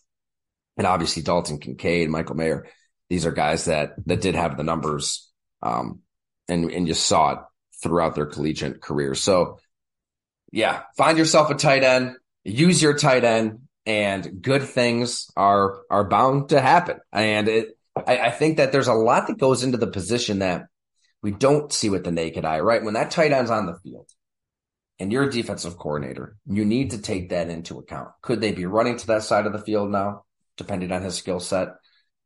And 0.77 0.89
obviously 0.89 1.23
Dalton 1.23 1.61
Kincaid, 1.61 2.11
Michael 2.11 2.35
Mayer 2.35 2.67
these 3.11 3.27
are 3.27 3.33
guys 3.33 3.67
that 3.67 3.95
that 4.07 4.23
did 4.23 4.37
have 4.37 4.57
the 4.57 4.63
numbers, 4.63 5.29
um, 5.63 6.01
and 6.49 6.71
and 6.71 6.89
you 6.89 6.95
saw 6.95 7.33
it 7.33 7.39
throughout 7.83 8.15
their 8.15 8.27
collegiate 8.27 8.81
career. 8.81 9.15
So, 9.15 9.59
yeah, 10.53 10.83
find 10.97 11.19
yourself 11.19 11.51
a 11.51 11.55
tight 11.55 11.83
end, 11.83 12.17
use 12.45 12.81
your 12.81 12.97
tight 12.97 13.25
end, 13.25 13.59
and 13.85 14.41
good 14.41 14.63
things 14.63 15.31
are 15.37 15.81
are 15.91 16.09
bound 16.09 16.51
to 16.51 16.61
happen. 16.61 17.01
And 17.13 17.49
it, 17.49 17.79
I, 17.97 18.19
I 18.19 18.31
think 18.31 18.59
that 18.59 18.71
there's 18.71 18.89
a 18.89 18.95
lot 18.95 19.27
that 19.27 19.39
goes 19.39 19.65
into 19.65 19.77
the 19.77 19.89
position 19.89 20.39
that 20.39 20.67
we 21.21 21.33
don't 21.33 21.73
see 21.73 21.91
with 21.91 22.05
the 22.05 22.13
naked 22.13 22.45
eye, 22.45 22.61
right? 22.61 22.83
When 22.83 22.95
that 22.95 23.11
tight 23.11 23.33
end's 23.33 23.51
on 23.51 23.67
the 23.67 23.79
field 23.83 24.09
and 25.01 25.13
you're 25.13 25.25
a 25.25 25.31
defensive 25.31 25.77
coordinator, 25.77 26.37
you 26.47 26.65
need 26.65 26.93
to 26.93 27.03
take 27.03 27.31
that 27.31 27.51
into 27.51 27.79
account. 27.79 28.11
Could 28.23 28.41
they 28.41 28.53
be 28.53 28.67
running 28.67 28.97
to 28.99 29.07
that 29.09 29.25
side 29.25 29.47
of 29.47 29.53
the 29.53 29.59
field 29.59 29.91
now, 29.91 30.25
depending 30.57 30.93
on 30.93 31.03
his 31.03 31.17
skill 31.17 31.41
set? 31.41 31.71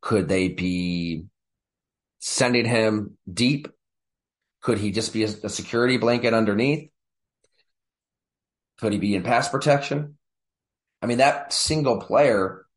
Could 0.05 0.27
they 0.27 0.49
be 0.49 1.25
sending 2.19 2.65
him 2.65 3.17
deep? 3.31 3.67
Could 4.61 4.77
he 4.77 4.91
just 4.91 5.13
be 5.13 5.23
a, 5.23 5.29
a 5.43 5.49
security 5.49 5.97
blanket 5.97 6.31
underneath? 6.31 6.91
Could 8.79 8.93
he 8.93 8.99
be 8.99 9.15
in 9.15 9.23
pass 9.23 9.49
protection? 9.49 10.19
I 11.01 11.07
mean, 11.07 11.17
that 11.17 11.53
single 11.53 11.99
player 11.99 12.67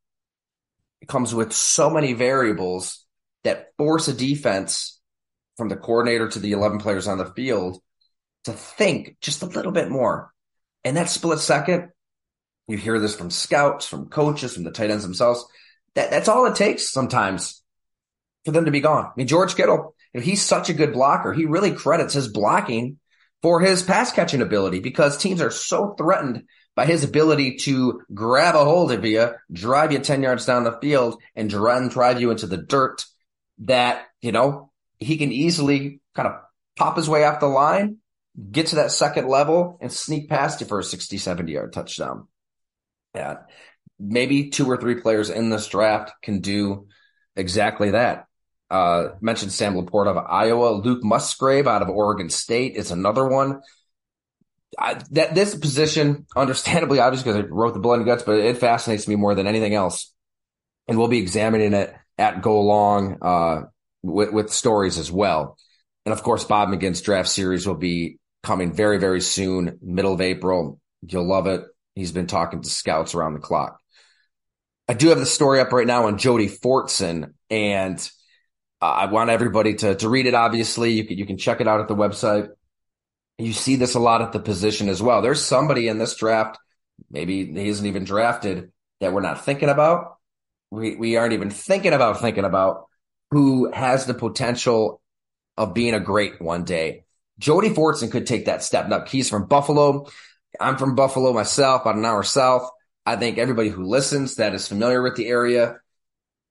comes 1.06 1.34
with 1.34 1.52
so 1.52 1.90
many 1.90 2.14
variables 2.14 3.04
that 3.44 3.72
force 3.76 4.08
a 4.08 4.14
defense 4.14 4.98
from 5.58 5.68
the 5.68 5.76
coordinator 5.76 6.30
to 6.30 6.38
the 6.38 6.52
11 6.52 6.78
players 6.78 7.06
on 7.06 7.18
the 7.18 7.26
field 7.26 7.78
to 8.44 8.52
think 8.54 9.18
just 9.20 9.42
a 9.42 9.46
little 9.46 9.72
bit 9.72 9.90
more. 9.90 10.32
And 10.82 10.96
that 10.96 11.10
split 11.10 11.40
second, 11.40 11.90
you 12.68 12.78
hear 12.78 12.98
this 12.98 13.14
from 13.14 13.28
scouts, 13.28 13.86
from 13.86 14.08
coaches, 14.08 14.54
from 14.54 14.64
the 14.64 14.70
tight 14.70 14.90
ends 14.90 15.04
themselves. 15.04 15.44
That 15.94 16.10
that's 16.10 16.28
all 16.28 16.46
it 16.46 16.56
takes 16.56 16.90
sometimes 16.90 17.62
for 18.44 18.52
them 18.52 18.64
to 18.66 18.70
be 18.70 18.80
gone. 18.80 19.06
I 19.06 19.12
mean, 19.16 19.26
George 19.26 19.56
Kittle, 19.56 19.94
you 20.12 20.20
know, 20.20 20.24
he's 20.24 20.42
such 20.42 20.68
a 20.70 20.74
good 20.74 20.92
blocker. 20.92 21.32
He 21.32 21.44
really 21.44 21.72
credits 21.72 22.14
his 22.14 22.28
blocking 22.28 22.98
for 23.42 23.60
his 23.60 23.82
pass 23.82 24.12
catching 24.12 24.42
ability 24.42 24.80
because 24.80 25.16
teams 25.16 25.40
are 25.40 25.50
so 25.50 25.94
threatened 25.96 26.44
by 26.74 26.86
his 26.86 27.04
ability 27.04 27.56
to 27.56 28.02
grab 28.14 28.54
a 28.54 28.64
hold 28.64 28.92
of 28.92 29.04
you, 29.04 29.30
drive 29.52 29.92
you 29.92 29.98
10 29.98 30.22
yards 30.22 30.46
down 30.46 30.64
the 30.64 30.78
field 30.80 31.20
and 31.34 31.50
drive 31.50 32.20
you 32.20 32.30
into 32.30 32.46
the 32.46 32.56
dirt 32.56 33.04
that, 33.58 34.06
you 34.20 34.32
know, 34.32 34.70
he 34.98 35.16
can 35.16 35.32
easily 35.32 36.00
kind 36.14 36.28
of 36.28 36.40
pop 36.76 36.96
his 36.96 37.08
way 37.08 37.24
off 37.24 37.40
the 37.40 37.46
line, 37.46 37.96
get 38.50 38.68
to 38.68 38.76
that 38.76 38.92
second 38.92 39.28
level 39.28 39.78
and 39.80 39.92
sneak 39.92 40.28
past 40.28 40.60
you 40.60 40.66
for 40.66 40.78
a 40.78 40.84
60, 40.84 41.18
70 41.18 41.52
yard 41.52 41.72
touchdown. 41.72 42.28
Yeah. 43.14 43.38
Maybe 43.98 44.50
two 44.50 44.66
or 44.66 44.76
three 44.76 45.00
players 45.00 45.30
in 45.30 45.50
this 45.50 45.66
draft 45.66 46.12
can 46.22 46.40
do 46.40 46.86
exactly 47.36 47.90
that. 47.90 48.26
Uh, 48.70 49.10
mentioned 49.20 49.52
Sam 49.52 49.74
LaPorta 49.74 50.08
of 50.08 50.24
Iowa. 50.28 50.70
Luke 50.70 51.02
Musgrave 51.02 51.66
out 51.66 51.82
of 51.82 51.88
Oregon 51.88 52.28
State 52.30 52.76
is 52.76 52.90
another 52.90 53.26
one. 53.26 53.60
I, 54.78 55.00
that 55.12 55.34
this 55.34 55.54
position, 55.54 56.26
understandably, 56.36 57.00
obviously, 57.00 57.32
because 57.32 57.44
I 57.44 57.48
wrote 57.48 57.74
the 57.74 57.80
blood 57.80 58.00
and 58.00 58.06
guts, 58.06 58.22
but 58.22 58.38
it 58.38 58.58
fascinates 58.58 59.08
me 59.08 59.16
more 59.16 59.34
than 59.34 59.46
anything 59.46 59.74
else. 59.74 60.12
And 60.86 60.98
we'll 60.98 61.08
be 61.08 61.18
examining 61.18 61.72
it 61.72 61.94
at 62.18 62.42
Go 62.42 62.60
Long 62.60 63.18
uh, 63.22 63.62
with, 64.02 64.32
with 64.32 64.52
stories 64.52 64.98
as 64.98 65.10
well. 65.10 65.56
And 66.04 66.12
of 66.12 66.22
course, 66.22 66.44
Bob 66.44 66.68
McGinn's 66.68 67.00
draft 67.00 67.28
series 67.28 67.66
will 67.66 67.74
be 67.74 68.18
coming 68.42 68.72
very, 68.72 68.98
very 68.98 69.20
soon, 69.20 69.78
middle 69.82 70.12
of 70.12 70.20
April. 70.20 70.80
You'll 71.06 71.28
love 71.28 71.46
it. 71.46 71.64
He's 71.94 72.12
been 72.12 72.26
talking 72.26 72.62
to 72.62 72.68
scouts 72.68 73.14
around 73.14 73.34
the 73.34 73.40
clock. 73.40 73.78
I 74.88 74.94
do 74.94 75.08
have 75.08 75.18
the 75.18 75.26
story 75.26 75.60
up 75.60 75.72
right 75.72 75.86
now 75.86 76.06
on 76.06 76.16
Jody 76.16 76.48
Fortson, 76.48 77.34
and 77.50 78.10
uh, 78.80 78.86
I 78.86 79.06
want 79.06 79.30
everybody 79.30 79.74
to 79.74 79.94
to 79.96 80.08
read 80.08 80.26
it. 80.26 80.34
Obviously, 80.34 80.92
you 80.92 81.04
can 81.04 81.18
you 81.18 81.26
can 81.26 81.36
check 81.36 81.60
it 81.60 81.68
out 81.68 81.80
at 81.80 81.88
the 81.88 81.94
website. 81.94 82.48
You 83.36 83.52
see 83.52 83.76
this 83.76 83.94
a 83.94 84.00
lot 84.00 84.22
at 84.22 84.32
the 84.32 84.40
position 84.40 84.88
as 84.88 85.02
well. 85.02 85.20
There's 85.20 85.44
somebody 85.44 85.88
in 85.88 85.98
this 85.98 86.16
draft, 86.16 86.58
maybe 87.10 87.44
he 87.44 87.68
isn't 87.68 87.86
even 87.86 88.04
drafted, 88.04 88.72
that 89.00 89.12
we're 89.12 89.20
not 89.20 89.44
thinking 89.44 89.68
about. 89.68 90.16
We 90.70 90.96
we 90.96 91.16
aren't 91.16 91.34
even 91.34 91.50
thinking 91.50 91.92
about 91.92 92.20
thinking 92.20 92.44
about 92.44 92.86
who 93.30 93.70
has 93.70 94.06
the 94.06 94.14
potential 94.14 95.02
of 95.56 95.74
being 95.74 95.94
a 95.94 96.00
great 96.00 96.40
one 96.40 96.64
day. 96.64 97.04
Jody 97.38 97.70
Fortson 97.70 98.10
could 98.10 98.26
take 98.26 98.46
that 98.46 98.62
step 98.62 98.90
up. 98.90 99.08
He's 99.08 99.28
from 99.28 99.46
Buffalo. 99.46 100.08
I'm 100.58 100.78
from 100.78 100.94
Buffalo 100.94 101.32
myself, 101.32 101.82
about 101.82 101.96
an 101.96 102.04
hour 102.04 102.22
south. 102.22 102.70
I 103.08 103.16
think 103.16 103.38
everybody 103.38 103.70
who 103.70 103.84
listens 103.84 104.34
that 104.34 104.54
is 104.54 104.68
familiar 104.68 105.00
with 105.00 105.16
the 105.16 105.28
area, 105.28 105.76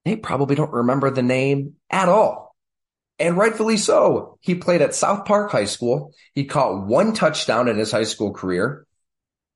they 0.05 0.15
probably 0.15 0.55
don't 0.55 0.73
remember 0.73 1.11
the 1.11 1.21
name 1.21 1.75
at 1.91 2.09
all. 2.09 2.55
And 3.19 3.37
rightfully 3.37 3.77
so. 3.77 4.39
He 4.41 4.55
played 4.55 4.81
at 4.81 4.95
South 4.95 5.25
Park 5.25 5.51
High 5.51 5.65
School. 5.65 6.15
He 6.33 6.45
caught 6.45 6.87
one 6.87 7.13
touchdown 7.13 7.67
in 7.67 7.77
his 7.77 7.91
high 7.91 8.05
school 8.05 8.33
career. 8.33 8.87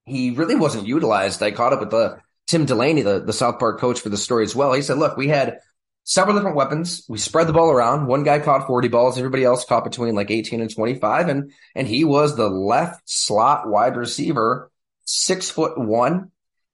He 0.05 0.29
really 0.29 0.53
wasn't 0.53 0.87
utilized. 0.87 1.41
I 1.41 1.49
caught 1.49 1.73
up 1.73 1.79
with 1.79 1.89
the 1.89 2.19
Tim 2.45 2.65
Delaney, 2.65 3.01
the, 3.01 3.19
the 3.19 3.33
South 3.33 3.57
Park 3.57 3.79
coach 3.79 3.99
for 3.99 4.09
the 4.09 4.17
story 4.17 4.43
as 4.43 4.55
well. 4.55 4.73
He 4.73 4.83
said, 4.83 4.99
look, 4.99 5.17
we 5.17 5.27
had 5.27 5.57
several 6.03 6.35
different 6.35 6.55
weapons. 6.55 7.03
We 7.09 7.17
spread 7.17 7.47
the 7.47 7.53
ball 7.53 7.71
around. 7.71 8.05
One 8.05 8.21
guy 8.21 8.37
caught 8.37 8.67
40 8.67 8.89
balls. 8.89 9.17
Everybody 9.17 9.43
else 9.43 9.65
caught 9.65 9.85
between 9.85 10.13
like 10.13 10.29
18 10.29 10.61
and 10.61 10.71
25. 10.71 11.29
And, 11.29 11.51
and 11.75 11.87
he 11.87 12.03
was 12.03 12.35
the 12.35 12.47
left 12.47 13.01
slot 13.09 13.67
wide 13.67 13.97
receiver, 13.97 14.69
six 15.05 15.49
foot 15.49 15.79
one. 15.79 16.29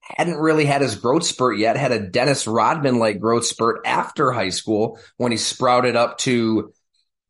Hadn't 0.09 0.37
really 0.37 0.65
had 0.65 0.81
his 0.81 0.95
growth 0.95 1.25
spurt 1.25 1.57
yet. 1.57 1.75
Had 1.75 1.91
a 1.91 2.07
Dennis 2.07 2.47
Rodman 2.47 2.97
like 2.97 3.19
growth 3.19 3.45
spurt 3.45 3.81
after 3.85 4.31
high 4.31 4.49
school 4.49 4.99
when 5.17 5.31
he 5.31 5.37
sprouted 5.37 5.95
up 5.95 6.17
to 6.19 6.73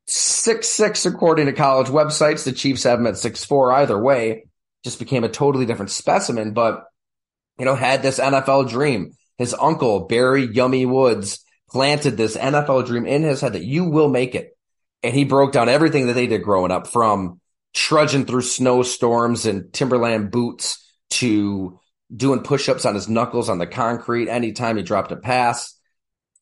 six 0.08 0.68
six 0.68 1.06
according 1.06 1.48
to 1.48 1.54
college 1.54 1.88
websites. 1.88 2.44
The 2.44 2.52
Chiefs 2.52 2.84
have 2.84 3.00
him 3.00 3.08
at 3.08 3.18
six 3.18 3.44
four. 3.44 3.72
Either 3.72 4.02
way, 4.02 4.46
just 4.84 5.00
became 5.00 5.24
a 5.24 5.30
totally 5.30 5.66
different 5.66 5.92
specimen. 5.92 6.54
But 6.54 6.86
you 7.58 7.66
know, 7.66 7.76
had 7.76 8.04
this 8.04 8.20
NFL 8.20 8.70
dream. 8.70 9.14
His 9.38 9.54
uncle 9.54 10.08
Barry 10.08 10.46
Yummy 10.46 10.86
Woods 10.86 11.44
planted 11.70 12.18
this 12.18 12.38
NFL 12.38 12.86
dream 12.86 13.06
in 13.06 13.24
his 13.24 13.42
head 13.42 13.54
that 13.54 13.64
you 13.64 13.86
will 13.86 14.10
make 14.10 14.36
it. 14.36 14.56
And 15.04 15.14
he 15.14 15.26
broke 15.26 15.52
down 15.52 15.70
everything 15.70 16.08
that 16.08 16.14
they 16.14 16.28
did 16.28 16.44
growing 16.44 16.72
up 16.72 16.88
from 16.88 17.40
trudging 17.74 18.26
through 18.26 18.42
snowstorms 18.42 19.46
and 19.46 19.72
Timberland 19.72 20.32
boots 20.32 20.92
to 21.12 21.80
doing 22.16 22.42
push-ups 22.42 22.86
on 22.86 22.96
his 22.96 23.10
knuckles 23.10 23.50
on 23.50 23.60
the 23.60 23.68
concrete 23.68 24.30
anytime 24.30 24.78
he 24.78 24.84
dropped 24.84 25.12
a 25.12 25.18
pass. 25.18 25.78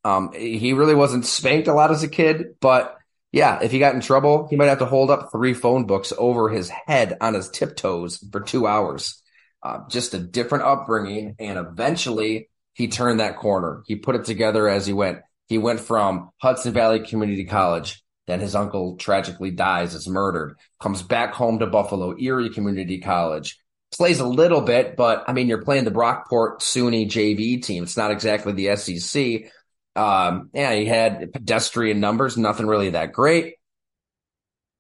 Um, 0.04 0.32
he 0.34 0.74
really 0.74 0.96
wasn't 0.96 1.26
spanked 1.26 1.68
a 1.68 1.74
lot 1.74 1.92
as 1.92 2.04
a 2.04 2.08
kid, 2.08 2.56
but 2.62 2.98
yeah, 3.32 3.60
if 3.62 3.72
he 3.72 3.80
got 3.80 3.96
in 3.96 4.02
trouble, 4.02 4.48
he 4.50 4.56
might 4.56 4.70
have 4.70 4.80
to 4.80 4.86
hold 4.86 5.12
up 5.12 5.30
three 5.32 5.54
phone 5.54 5.86
books 5.86 6.14
over 6.18 6.48
his 6.48 6.70
head 6.70 7.18
on 7.20 7.34
his 7.34 7.50
tiptoes 7.50 8.24
for 8.32 8.40
two 8.40 8.66
hours. 8.66 9.22
Uh, 9.62 9.80
just 9.90 10.14
a 10.14 10.20
different 10.20 10.64
upbringing. 10.64 11.36
And 11.40 11.58
eventually 11.58 12.50
he 12.74 12.88
turned 12.88 13.20
that 13.20 13.38
corner. 13.38 13.82
He 13.88 13.96
put 13.96 14.16
it 14.16 14.26
together 14.26 14.70
as 14.70 14.86
he 14.86 14.94
went. 14.94 15.20
He 15.48 15.58
went 15.58 15.82
from 15.82 16.30
Hudson 16.38 16.72
Valley 16.72 17.00
Community 17.00 17.46
College. 17.46 18.04
Then 18.28 18.40
his 18.40 18.56
uncle 18.56 18.96
tragically 18.96 19.52
dies, 19.52 19.94
is 19.96 20.08
murdered, 20.08 20.56
comes 20.80 21.04
back 21.04 21.34
home 21.34 21.60
to 21.60 21.68
Buffalo, 21.68 22.18
Erie 22.18 22.50
Community 22.50 23.00
College, 23.00 23.60
plays 23.96 24.20
a 24.20 24.28
little 24.28 24.62
bit, 24.62 24.96
but 24.96 25.24
I 25.28 25.34
mean, 25.34 25.48
you're 25.48 25.64
playing 25.64 25.86
the 25.86 25.92
Brockport 25.92 26.60
SUNY 26.60 27.08
JV 27.08 27.62
team. 27.64 27.84
It's 27.84 27.98
not 27.98 28.12
exactly 28.12 28.54
the 28.54 28.76
SEC. 28.76 29.52
Um, 29.96 30.50
yeah, 30.54 30.74
he 30.74 30.86
had 30.86 31.32
pedestrian 31.32 32.00
numbers, 32.00 32.38
nothing 32.38 32.68
really 32.68 32.92
that 32.92 33.14
great. 33.14 33.56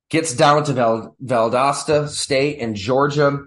Gets 0.09 0.33
down 0.33 0.63
to 0.65 0.73
Val- 0.73 1.15
Valdosta 1.23 2.07
State 2.09 2.59
in 2.59 2.75
Georgia, 2.75 3.39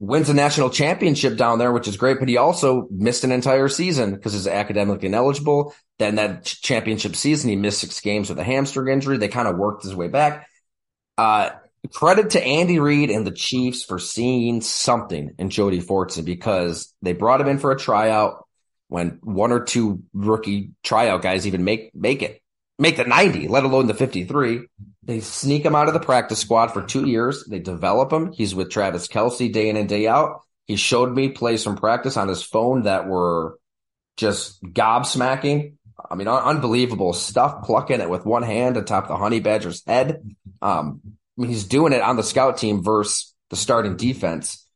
wins 0.00 0.28
a 0.28 0.34
national 0.34 0.70
championship 0.70 1.36
down 1.36 1.58
there, 1.58 1.72
which 1.72 1.88
is 1.88 1.96
great, 1.96 2.18
but 2.18 2.28
he 2.28 2.36
also 2.36 2.88
missed 2.90 3.24
an 3.24 3.32
entire 3.32 3.68
season 3.68 4.14
because 4.14 4.32
he's 4.32 4.46
academically 4.46 5.06
ineligible. 5.06 5.74
Then 5.98 6.16
that 6.16 6.44
championship 6.44 7.16
season, 7.16 7.50
he 7.50 7.56
missed 7.56 7.78
six 7.80 8.00
games 8.00 8.28
with 8.28 8.38
a 8.38 8.44
hamstring 8.44 8.92
injury. 8.92 9.16
They 9.16 9.28
kind 9.28 9.48
of 9.48 9.56
worked 9.56 9.84
his 9.84 9.94
way 9.94 10.08
back. 10.08 10.48
Uh, 11.16 11.50
credit 11.92 12.30
to 12.30 12.42
Andy 12.42 12.78
Reid 12.78 13.10
and 13.10 13.26
the 13.26 13.32
Chiefs 13.32 13.84
for 13.84 13.98
seeing 13.98 14.60
something 14.60 15.34
in 15.38 15.50
Jody 15.50 15.80
Fortson 15.80 16.24
because 16.24 16.94
they 17.02 17.12
brought 17.12 17.40
him 17.40 17.48
in 17.48 17.58
for 17.58 17.72
a 17.72 17.78
tryout 17.78 18.46
when 18.88 19.18
one 19.22 19.52
or 19.52 19.64
two 19.64 20.02
rookie 20.12 20.70
tryout 20.82 21.22
guys 21.22 21.46
even 21.46 21.64
make, 21.64 21.94
make 21.94 22.22
it, 22.22 22.40
make 22.78 22.96
the 22.96 23.04
90, 23.04 23.48
let 23.48 23.64
alone 23.64 23.86
the 23.86 23.94
53. 23.94 24.66
They 25.02 25.20
sneak 25.20 25.64
him 25.64 25.74
out 25.74 25.88
of 25.88 25.94
the 25.94 26.00
practice 26.00 26.38
squad 26.38 26.68
for 26.68 26.82
two 26.82 27.06
years. 27.06 27.44
They 27.44 27.58
develop 27.58 28.12
him. 28.12 28.32
He's 28.32 28.54
with 28.54 28.70
Travis 28.70 29.08
Kelce 29.08 29.52
day 29.52 29.68
in 29.68 29.76
and 29.76 29.88
day 29.88 30.06
out. 30.06 30.40
He 30.66 30.76
showed 30.76 31.14
me 31.14 31.28
plays 31.28 31.62
from 31.62 31.76
practice 31.76 32.16
on 32.16 32.28
his 32.28 32.42
phone 32.42 32.84
that 32.84 33.06
were 33.06 33.58
just 34.16 34.62
gobsmacking. 34.62 35.74
I 36.10 36.14
mean, 36.14 36.28
un- 36.28 36.42
unbelievable 36.42 37.12
stuff, 37.12 37.64
plucking 37.64 38.00
it 38.00 38.08
with 38.08 38.24
one 38.24 38.42
hand 38.42 38.76
atop 38.76 39.08
the 39.08 39.16
Honey 39.16 39.40
Badger's 39.40 39.82
head. 39.86 40.22
Um, 40.62 41.00
I 41.36 41.42
mean, 41.42 41.50
he's 41.50 41.64
doing 41.64 41.92
it 41.92 42.02
on 42.02 42.16
the 42.16 42.22
scout 42.22 42.58
team 42.58 42.82
versus 42.82 43.34
the 43.50 43.56
starting 43.56 43.96
defense 43.96 44.66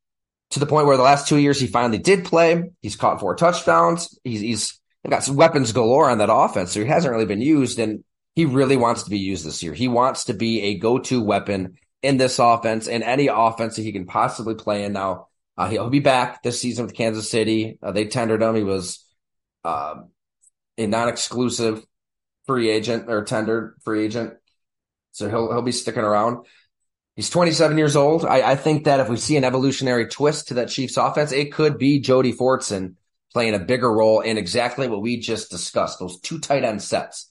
to 0.50 0.60
the 0.60 0.66
point 0.66 0.86
where 0.86 0.96
the 0.96 1.02
last 1.02 1.28
two 1.28 1.38
years 1.38 1.60
he 1.60 1.66
finally 1.66 1.98
did 1.98 2.24
play. 2.24 2.70
He's 2.80 2.96
caught 2.96 3.20
four 3.20 3.34
touchdowns. 3.36 4.18
He's, 4.24 4.40
he's 4.40 4.80
got 5.08 5.22
some 5.22 5.36
weapons 5.36 5.72
galore 5.72 6.10
on 6.10 6.18
that 6.18 6.32
offense, 6.32 6.72
so 6.72 6.80
he 6.80 6.86
hasn't 6.86 7.12
really 7.12 7.26
been 7.26 7.40
used. 7.40 7.78
And 7.78 8.04
he 8.34 8.44
really 8.44 8.76
wants 8.76 9.04
to 9.04 9.10
be 9.10 9.18
used 9.18 9.44
this 9.44 9.62
year. 9.62 9.74
He 9.74 9.88
wants 9.88 10.24
to 10.24 10.34
be 10.34 10.62
a 10.62 10.78
go-to 10.78 11.22
weapon 11.22 11.78
in 12.02 12.16
this 12.16 12.38
offense 12.38 12.88
and 12.88 13.02
any 13.02 13.28
offense 13.28 13.76
that 13.76 13.82
he 13.82 13.92
can 13.92 14.06
possibly 14.06 14.54
play 14.54 14.84
in. 14.84 14.92
Now, 14.92 15.26
Uh, 15.58 15.68
he'll 15.68 15.90
be 15.90 15.98
back 15.98 16.40
this 16.40 16.60
season 16.60 16.86
with 16.86 16.94
Kansas 16.94 17.28
City. 17.28 17.78
Uh, 17.82 17.90
they 17.90 18.06
tendered 18.06 18.40
him. 18.40 18.54
He 18.54 18.62
was 18.62 19.04
uh, 19.64 20.06
a 20.76 20.86
non-exclusive 20.86 21.82
free 22.46 22.70
agent 22.70 23.10
or 23.10 23.24
tendered 23.24 23.74
free 23.82 24.04
agent, 24.04 24.37
so 25.18 25.28
he'll 25.28 25.52
he'll 25.52 25.62
be 25.62 25.72
sticking 25.72 26.04
around. 26.04 26.46
He's 27.16 27.30
27 27.30 27.76
years 27.76 27.96
old. 27.96 28.24
I, 28.24 28.52
I 28.52 28.56
think 28.56 28.84
that 28.84 29.00
if 29.00 29.08
we 29.08 29.16
see 29.16 29.36
an 29.36 29.42
evolutionary 29.42 30.06
twist 30.06 30.48
to 30.48 30.54
that 30.54 30.68
Chiefs 30.68 30.96
offense, 30.96 31.32
it 31.32 31.52
could 31.52 31.76
be 31.76 31.98
Jody 31.98 32.32
Fortson 32.32 32.94
playing 33.32 33.54
a 33.54 33.58
bigger 33.58 33.92
role 33.92 34.20
in 34.20 34.38
exactly 34.38 34.86
what 34.86 35.02
we 35.02 35.18
just 35.18 35.50
discussed. 35.50 35.98
Those 35.98 36.20
two 36.20 36.38
tight 36.38 36.64
end 36.64 36.80
sets. 36.80 37.30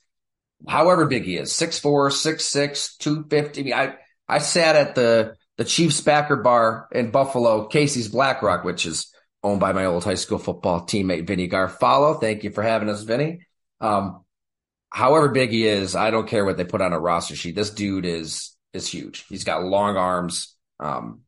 However 0.68 1.06
big 1.06 1.24
he 1.24 1.38
is, 1.38 1.52
6'4, 1.54 2.10
6'6, 2.10 2.98
250. 2.98 3.74
I, 3.74 3.96
I, 4.28 4.40
sat 4.40 4.76
at 4.76 4.96
the 4.96 5.36
the 5.56 5.64
Chiefs 5.64 6.02
backer 6.02 6.36
bar 6.36 6.90
in 6.92 7.12
Buffalo, 7.12 7.68
Casey's 7.68 8.10
Black 8.10 8.42
Rock, 8.42 8.64
which 8.64 8.86
is 8.86 9.14
owned 9.44 9.60
by 9.62 9.72
my 9.72 9.86
old 9.86 10.04
high 10.04 10.16
school 10.16 10.40
football 10.40 10.82
teammate, 10.82 11.28
Vinny 11.28 11.48
Garfalo. 11.48 12.20
Thank 12.20 12.44
you 12.44 12.52
for 12.52 12.64
having 12.64 12.90
us, 12.90 13.04
Vinny. 13.04 13.46
Um, 13.80 14.26
however 14.90 15.30
big 15.30 15.52
he 15.52 15.68
is, 15.68 15.96
I 15.96 16.12
don't 16.12 16.28
care 16.28 16.46
what 16.46 16.58
they 16.58 16.64
put 16.64 16.82
on 16.82 16.94
a 16.94 17.00
roster 17.00 17.36
sheet. 17.36 17.56
This 17.56 17.70
dude 17.70 18.06
is, 18.06 18.56
is 18.74 18.88
huge. 18.88 19.26
He's 19.28 19.44
got 19.44 19.64
long 19.64 19.98
arms. 19.98 20.56
Um, 20.80 21.22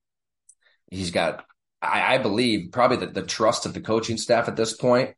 he's 0.90 1.12
got, 1.12 1.46
I, 1.82 2.16
I 2.16 2.18
believe, 2.18 2.72
probably 2.72 2.98
the, 2.98 3.08
the 3.08 3.24
trust 3.24 3.66
of 3.66 3.74
the 3.74 3.82
coaching 3.82 4.18
staff 4.18 4.48
at 4.48 4.56
this 4.56 4.76
point 4.76 5.16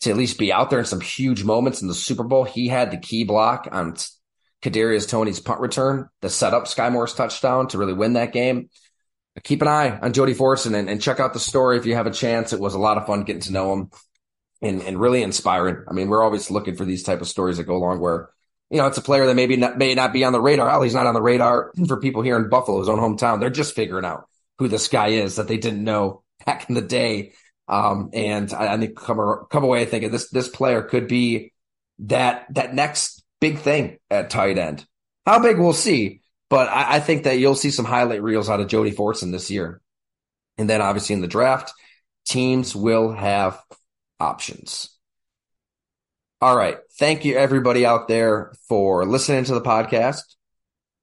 to 0.00 0.10
at 0.10 0.16
least 0.16 0.38
be 0.38 0.52
out 0.52 0.70
there 0.70 0.78
in 0.78 0.84
some 0.84 1.00
huge 1.00 1.44
moments 1.44 1.82
in 1.82 1.88
the 1.88 1.94
Super 1.94 2.24
Bowl. 2.24 2.44
He 2.44 2.68
had 2.68 2.90
the 2.90 2.96
key 2.96 3.24
block 3.24 3.68
on 3.70 3.94
Kadarius 4.62 5.08
Toney's 5.08 5.40
punt 5.40 5.60
return, 5.60 6.08
the 6.20 6.30
setup 6.30 6.64
Skyy 6.64 6.92
Moore's 6.92 7.14
touchdown 7.14 7.68
to 7.68 7.78
really 7.78 7.92
win 7.92 8.14
that 8.14 8.32
game. 8.32 8.70
Keep 9.44 9.62
an 9.62 9.68
eye 9.68 9.98
on 10.02 10.12
Jody 10.12 10.34
Fortson 10.34 10.74
and, 10.74 10.90
and 10.90 11.00
check 11.00 11.20
out 11.20 11.32
the 11.32 11.38
story 11.38 11.78
if 11.78 11.86
you 11.86 11.94
have 11.94 12.06
a 12.06 12.12
chance. 12.12 12.52
It 12.52 12.60
was 12.60 12.74
a 12.74 12.78
lot 12.78 12.98
of 12.98 13.06
fun 13.06 13.22
getting 13.22 13.42
to 13.42 13.52
know 13.52 13.72
him 13.72 13.90
and, 14.62 14.82
and 14.82 15.00
really 15.00 15.22
inspiring. 15.22 15.84
I 15.88 15.92
mean, 15.92 16.08
we're 16.08 16.22
always 16.22 16.50
looking 16.50 16.76
for 16.76 16.84
these 16.84 17.02
type 17.02 17.20
of 17.20 17.28
stories 17.28 17.56
that 17.56 17.64
go 17.64 17.76
along 17.76 18.00
where, 18.00 18.30
you 18.70 18.78
know, 18.78 18.86
it's 18.86 18.98
a 18.98 19.02
player 19.02 19.26
that 19.26 19.34
maybe 19.34 19.56
not, 19.56 19.78
may 19.78 19.94
not 19.94 20.12
be 20.12 20.24
on 20.24 20.32
the 20.32 20.40
radar. 20.40 20.70
Oh, 20.70 20.82
he's 20.82 20.94
not 20.94 21.06
on 21.06 21.14
the 21.14 21.22
radar 21.22 21.72
for 21.88 22.00
people 22.00 22.22
here 22.22 22.36
in 22.36 22.48
Buffalo, 22.48 22.78
his 22.78 22.88
own 22.88 22.98
hometown. 22.98 23.40
They're 23.40 23.50
just 23.50 23.74
figuring 23.74 24.04
out 24.04 24.28
who 24.58 24.68
this 24.68 24.88
guy 24.88 25.08
is 25.08 25.36
that 25.36 25.48
they 25.48 25.56
didn't 25.56 25.84
know 25.84 26.22
back 26.46 26.68
in 26.68 26.74
the 26.74 26.82
day. 26.82 27.32
Um, 27.68 28.10
and 28.12 28.52
I, 28.52 28.74
I 28.74 28.78
think 28.78 28.96
come, 28.96 29.46
come 29.50 29.64
away 29.64 29.84
thinking 29.86 30.10
this, 30.10 30.28
this 30.30 30.48
player 30.48 30.82
could 30.82 31.08
be 31.08 31.52
that, 32.00 32.46
that 32.54 32.74
next 32.74 33.24
big 33.40 33.58
thing 33.58 33.98
at 34.10 34.30
tight 34.30 34.58
end. 34.58 34.84
How 35.24 35.40
big 35.40 35.58
we'll 35.58 35.72
see, 35.72 36.22
but 36.48 36.68
I, 36.68 36.96
I 36.96 37.00
think 37.00 37.24
that 37.24 37.38
you'll 37.38 37.54
see 37.54 37.70
some 37.70 37.84
highlight 37.84 38.22
reels 38.22 38.50
out 38.50 38.60
of 38.60 38.68
Jody 38.68 38.90
Fortson 38.90 39.30
this 39.30 39.50
year. 39.50 39.80
And 40.58 40.68
then 40.68 40.82
obviously 40.82 41.14
in 41.14 41.20
the 41.20 41.28
draft, 41.28 41.72
teams 42.26 42.74
will 42.74 43.12
have 43.12 43.60
options. 44.20 44.96
All 46.40 46.56
right. 46.56 46.78
Thank 46.98 47.24
you 47.24 47.36
everybody 47.36 47.84
out 47.84 48.08
there 48.08 48.52
for 48.68 49.04
listening 49.04 49.44
to 49.44 49.54
the 49.54 49.60
podcast 49.60 50.22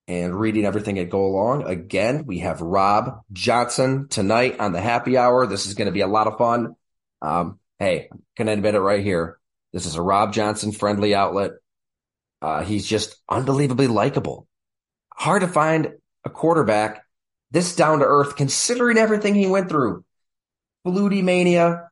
and 0.08 0.40
reading 0.40 0.66
everything 0.66 0.98
at 1.00 1.10
Go 1.10 1.30
Long. 1.30 1.64
Again, 1.64 2.26
we 2.26 2.40
have 2.40 2.62
Rob 2.62 3.22
Johnson 3.32 4.08
tonight 4.08 4.60
on 4.60 4.72
the 4.72 4.82
happy 4.82 5.18
hour. 5.18 5.46
This 5.46 5.66
is 5.66 5.74
going 5.74 5.88
to 5.88 5.92
be 5.92 6.02
a 6.02 6.08
lot 6.08 6.28
of 6.28 6.38
fun. 6.38 6.76
Um, 7.22 7.60
hey, 7.78 8.10
can 8.36 8.50
I 8.50 8.54
admit 8.54 8.76
it 8.76 8.80
right 8.80 9.04
here? 9.04 9.38
This 9.74 9.86
is 9.86 9.96
a 9.96 10.02
Rob 10.02 10.34
Johnson 10.34 10.72
friendly 10.72 11.14
outlet. 11.14 11.52
Uh, 12.42 12.64
he's 12.64 12.88
just 12.88 13.18
unbelievably 13.30 13.88
likable. 13.88 14.48
Hard 15.14 15.42
to 15.42 15.48
find 15.48 15.94
a 16.24 16.30
quarterback 16.30 17.04
this 17.52 17.76
down 17.76 18.00
to 18.00 18.06
earth, 18.06 18.36
considering 18.36 18.98
everything 18.98 19.36
he 19.36 19.48
went 19.48 19.70
through. 19.70 20.04
Flutie 20.86 21.24
mania, 21.24 21.87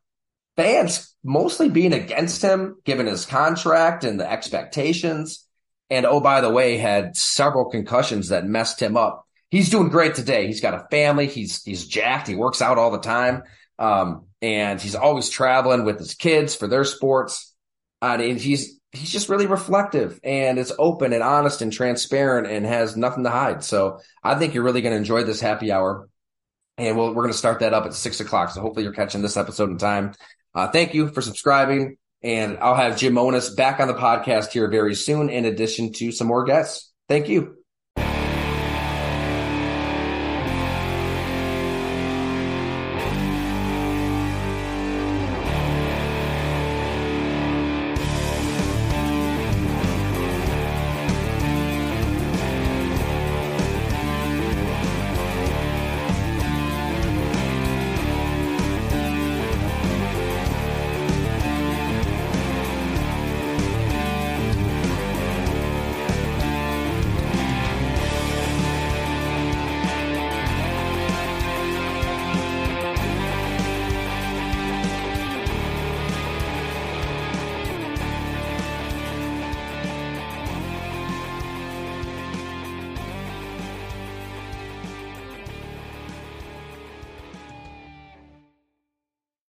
fans 0.57 1.15
mostly 1.23 1.69
being 1.69 1.93
against 1.93 2.41
him, 2.41 2.77
given 2.85 3.07
his 3.07 3.25
contract 3.25 4.03
and 4.03 4.19
the 4.19 4.29
expectations. 4.29 5.45
And 5.89 6.05
oh, 6.05 6.19
by 6.19 6.41
the 6.41 6.49
way, 6.49 6.77
had 6.77 7.15
several 7.15 7.69
concussions 7.69 8.29
that 8.29 8.45
messed 8.45 8.81
him 8.81 8.97
up. 8.97 9.25
He's 9.51 9.69
doing 9.69 9.89
great 9.89 10.15
today. 10.15 10.47
He's 10.47 10.61
got 10.61 10.73
a 10.73 10.87
family. 10.89 11.27
He's 11.27 11.63
he's 11.63 11.85
jacked. 11.87 12.27
He 12.27 12.35
works 12.35 12.61
out 12.61 12.77
all 12.77 12.91
the 12.91 12.99
time, 12.99 13.43
um, 13.77 14.25
and 14.41 14.81
he's 14.81 14.95
always 14.95 15.29
traveling 15.29 15.85
with 15.85 15.99
his 15.99 16.15
kids 16.15 16.55
for 16.55 16.67
their 16.67 16.83
sports. 16.83 17.53
Uh, 18.01 18.17
and 18.19 18.39
he's 18.39 18.79
he's 18.95 19.11
just 19.11 19.29
really 19.29 19.45
reflective 19.45 20.19
and 20.23 20.57
it's 20.57 20.71
open 20.79 21.13
and 21.13 21.23
honest 21.23 21.61
and 21.61 21.71
transparent 21.71 22.47
and 22.47 22.65
has 22.65 22.97
nothing 22.97 23.23
to 23.23 23.29
hide. 23.29 23.63
So 23.63 23.99
I 24.23 24.35
think 24.35 24.53
you're 24.53 24.63
really 24.63 24.81
going 24.81 24.93
to 24.93 24.97
enjoy 24.97 25.23
this 25.23 25.41
happy 25.41 25.71
hour. 25.71 26.09
And 26.77 26.97
we'll, 26.97 27.09
we're 27.09 27.23
going 27.23 27.31
to 27.31 27.37
start 27.37 27.59
that 27.59 27.73
up 27.73 27.85
at 27.85 27.93
six 27.93 28.19
o'clock. 28.19 28.49
So 28.49 28.61
hopefully 28.61 28.83
you're 28.83 28.93
catching 28.93 29.21
this 29.21 29.37
episode 29.37 29.69
in 29.69 29.77
time. 29.77 30.13
Uh, 30.55 30.67
thank 30.69 30.93
you 30.93 31.09
for 31.09 31.21
subscribing. 31.21 31.97
And 32.23 32.57
I'll 32.57 32.75
have 32.75 32.97
Jim 32.97 33.13
Monos 33.13 33.53
back 33.53 33.79
on 33.79 33.87
the 33.87 33.93
podcast 33.93 34.51
here 34.51 34.67
very 34.69 34.95
soon, 34.95 35.29
in 35.29 35.45
addition 35.45 35.93
to 35.93 36.11
some 36.11 36.27
more 36.27 36.43
guests. 36.43 36.91
Thank 37.07 37.29
you. 37.29 37.64